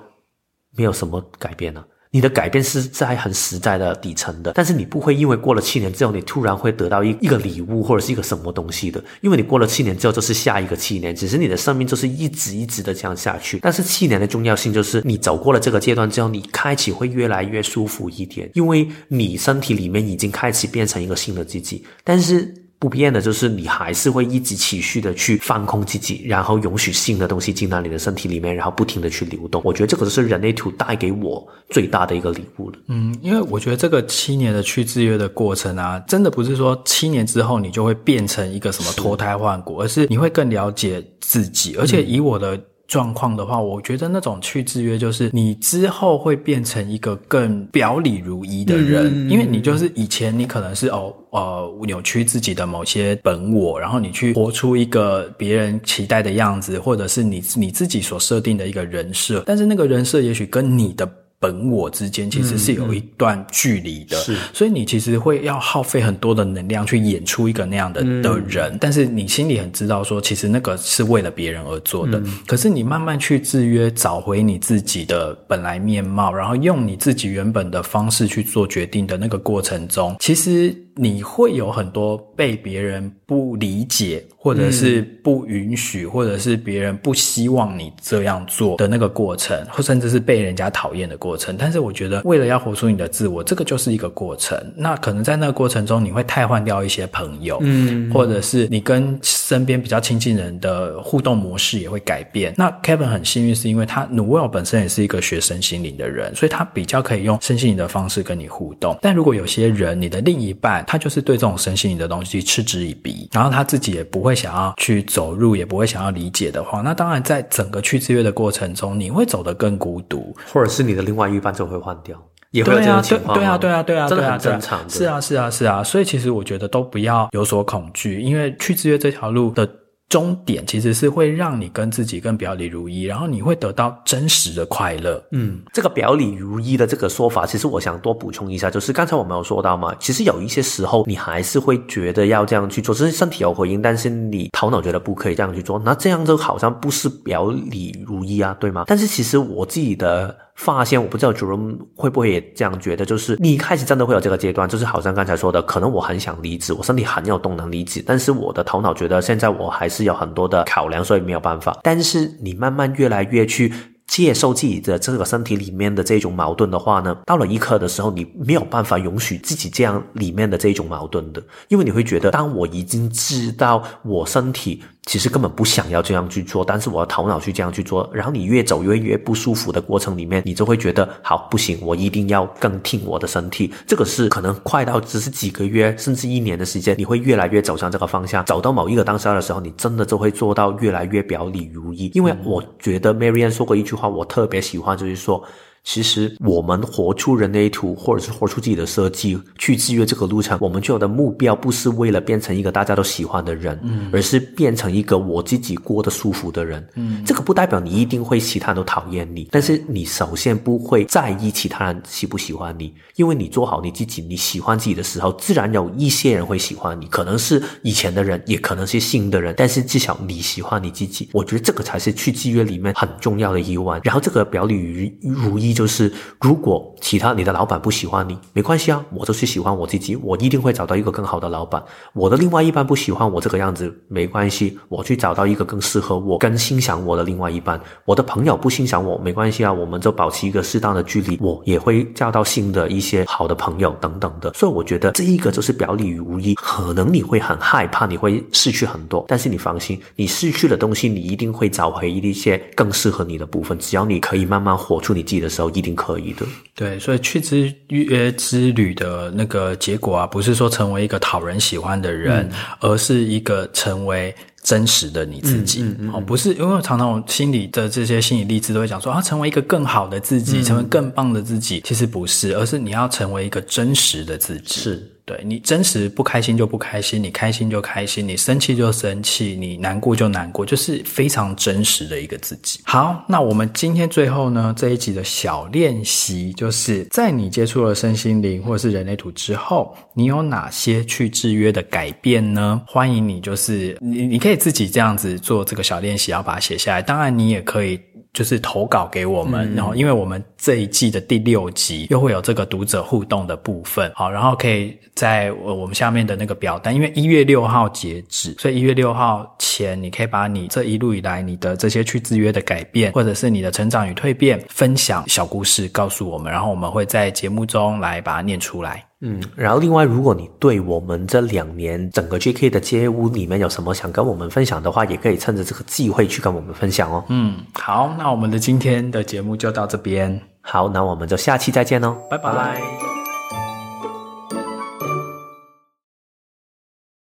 [0.76, 1.85] 没有什么改变了。
[2.12, 13.59] 你的改变是在很实在的底层的，但是你不会因为过了七年之后，你突然会得到一一个礼物或者是一个什么东西的，因为你过了七年之后就是下一个七年，只是你的生命就是一直一直的这样下去。
[13.61, 22.55] 但是七年的重要性就是你走过了这个阶段之后，你开启会越来越舒服一点，因为你身体里面已经开始变成一个新的自己，但是。
[22.81, 29.61] 不变的就是你还是会一直持续的去放空自己，然后允许新的东西进到你的身体里面，然后不停的去流动。
[29.62, 32.78] 我觉得这个是人类图带给我最大的一个礼物了。
[32.89, 41.76] 嗯，因为我觉得这个七年的去制约的过程啊，真的不是说七年之后你就会变成一个什么脱胎换骨，而是你会更了解自己。
[41.76, 42.59] 而且以我的。
[42.91, 61.09] 状况的话，我觉得那种去制约，就是你之后会变成一个更表里如一的人，嗯、因为你就是以前你可能是哦呃扭曲自己的某些本我，然后你去活出一个别人期待的样子，或者是你你自己所设定的一个人设，但是那个人设也许跟你的。
[61.41, 72.18] 本我之间其实是有一段距离的，嗯嗯、所以你其实会要耗费很多的能量去演出一个那样的的人，嗯、但是你心里很知道说，其实那个是为了别人而做的。
[72.20, 80.76] 嗯、可是你慢慢去制约，找回你自己的本来面貌，然后用你自己原本的方式去做决定的那个过程中，其实。
[80.97, 91.55] 你会有很多被别人不理解，或者是不允许，嗯、或者是别人不希望你这样做的那个过程，或甚至是被人家讨厌的过程。
[91.59, 94.59] 但是我觉得，为了要活出你的自我，这个就是一个过程。
[94.74, 102.55] 那可能在那个过程中，你会汰换掉一些朋友，嗯，或者是你跟身边比较亲近人的互动模式也会改变。
[102.57, 108.99] 那 Kevin 很幸运，是因为他 Noel 本身也是一个学生心灵的人，所以他比较可以用身心灵的方式跟你互动。
[109.03, 123.39] 但如果有些人，你的另一半，他就是对这种身心灵的东西嗤之以鼻，然后他自己也不会想要去走入，也不会想要理解的话，那当然在整个去制约的过程中，你会走得更孤独，或者是你的另外一半就会换掉，也会有这种情况。
[123.39, 124.91] 对啊，对啊，对啊，对啊，真的很正常。
[124.91, 125.83] 是啊，是啊，是啊。
[125.83, 129.66] 所以其实我觉得都不要有所恐惧，因为去制约这条路的。
[130.11, 135.22] 终点其实是会让你跟自己更表里如一，然后你会得到真实的快乐。
[135.30, 148.84] 嗯，这个表里如一的这个说法，其实我想多补充一下，就是刚才我们有说到嘛，其实有一些时候你还是会觉得要这样去做，只是身体有回应，但是你头脑觉得不可以这样去做，那这样就好像不是表里如一啊，对吗？
[148.88, 150.36] 但是其实我自己的。
[150.61, 161.78] 发现我不知道 Jerome 会不会也这样觉得，就是你一开始真的会有这个阶段，就是好像刚才说的，可能我很想离职，我身体很有动能离职，但是我的头脑觉得现在我还是有很多的考量，所以没有办法。
[161.82, 163.72] 但是你慢慢越来越去。
[164.11, 183.72] 接受自己的这个身体里面的这种矛盾的话呢，到了一刻的时候，你没有办法允许自己这样里面的这种矛盾的，因为你会觉得，当我已经知道我身体其实根本不想要这样去做，但是我的头脑去这样去做，然后你越走越越不舒服的过程里面，你就会觉得，好，不行，我一定要更听我的身体。
[183.88, 192.08] 这个是可能快到只是几个月甚至一年的时间，你会越来越走向这个方向，走到某一个当下的时候，你真的就会做到越来越表里如一。
[192.14, 194.00] 因为我觉得 Marianne 说过一句话。
[194.00, 195.44] 话我特别喜欢，就是说。
[195.83, 206.87] 其实，我们活出人类图，或者是活出自己的设计，去制约这个路程，我们最后的目标不是为了变成一个大家都喜欢的人，嗯，而是变成一个我自己过得舒服的人。
[206.95, 221.31] 嗯，这个不代表你一定会其他人都讨厌你，但是你首先不会在意其他人喜不喜欢你，因为你做好你自己，你喜欢自己的时候，自然有一些人会喜欢你，可能是以前的人，也可能是新的人，但是至少你喜欢你自己。
[221.33, 223.99] 我觉得这个才是去制约里面很重要的一环。
[224.05, 225.69] 然后这个表里如如一。
[225.72, 231.82] 就是，如果其他你的老板不喜欢你，没关系啊，我就是喜欢我自己，我一定会找到一个更好的老板。
[232.12, 237.80] 我的另外一半不喜欢我这个样子，没关系，我去找到一个更适合我、更欣赏我的另外一半。
[238.04, 244.52] 我的朋友不欣赏我，没关系啊，我们就保持一个适当的距离，我也会交到新的一些好的朋友等等的。
[244.54, 253.78] 所以我觉得这一个就是表里于无一，可能你会很害怕，你会失去很多，但是你放心，你失去的东西，你一定会找回一些更适合你的部分。
[253.78, 256.46] 只要你可以慢慢活出你自己的时候，一定可以的。
[256.74, 265.82] 对，所以去之约之旅的那个结果啊，不是说成为一个讨人喜欢的人，嗯、而是一个成为真实的你自己。
[265.82, 271.82] 哦、嗯嗯嗯，不是，因为常常我心里的这些心理励志都会讲说啊，成为一个更好的自己，嗯、成为更棒的自己。
[271.84, 274.80] 其实不是，而是你要成为一个真实的自己。
[274.80, 275.12] 是。
[275.31, 282.81] 对，你真实不开心就不开心，你开心就开心，你生气就生气，你难过就难过，就是非常真实的一个自己。
[282.83, 292.83] 好，那我们今天最后呢，这一集的小练习，就是在你接触了身心灵或者是人类图之后，你有哪些去制约的改变呢？
[292.85, 297.01] 欢迎你，就是你你可以自己这样子做这个小练习，要把它写下来。
[297.01, 298.01] 当然，你也可以。
[298.33, 319.09] 就是投稿给我们，然后因为我们这一季的第六集又会有这个读者互动的部分，好，然后可以在我们下面的那个表单，因为一月六号截止，所以一月六号前你可以把你这一路以来你的这些去制约的改变，或者是你的成长与蜕变分享小故事告诉我们，然后我们会在节目中来把它念出来。
[319.22, 327.22] 嗯，然后另外，如果你对我们这两年整个 JK 的街屋里面有什么想跟我们分享的话，也可以趁着这个机会去跟我们分享哦。
[327.28, 330.40] 嗯，好，那我们的今天的节目就到这边。
[330.62, 332.50] 好，那我们就下期再见喽，拜拜。
[332.50, 333.19] 拜拜。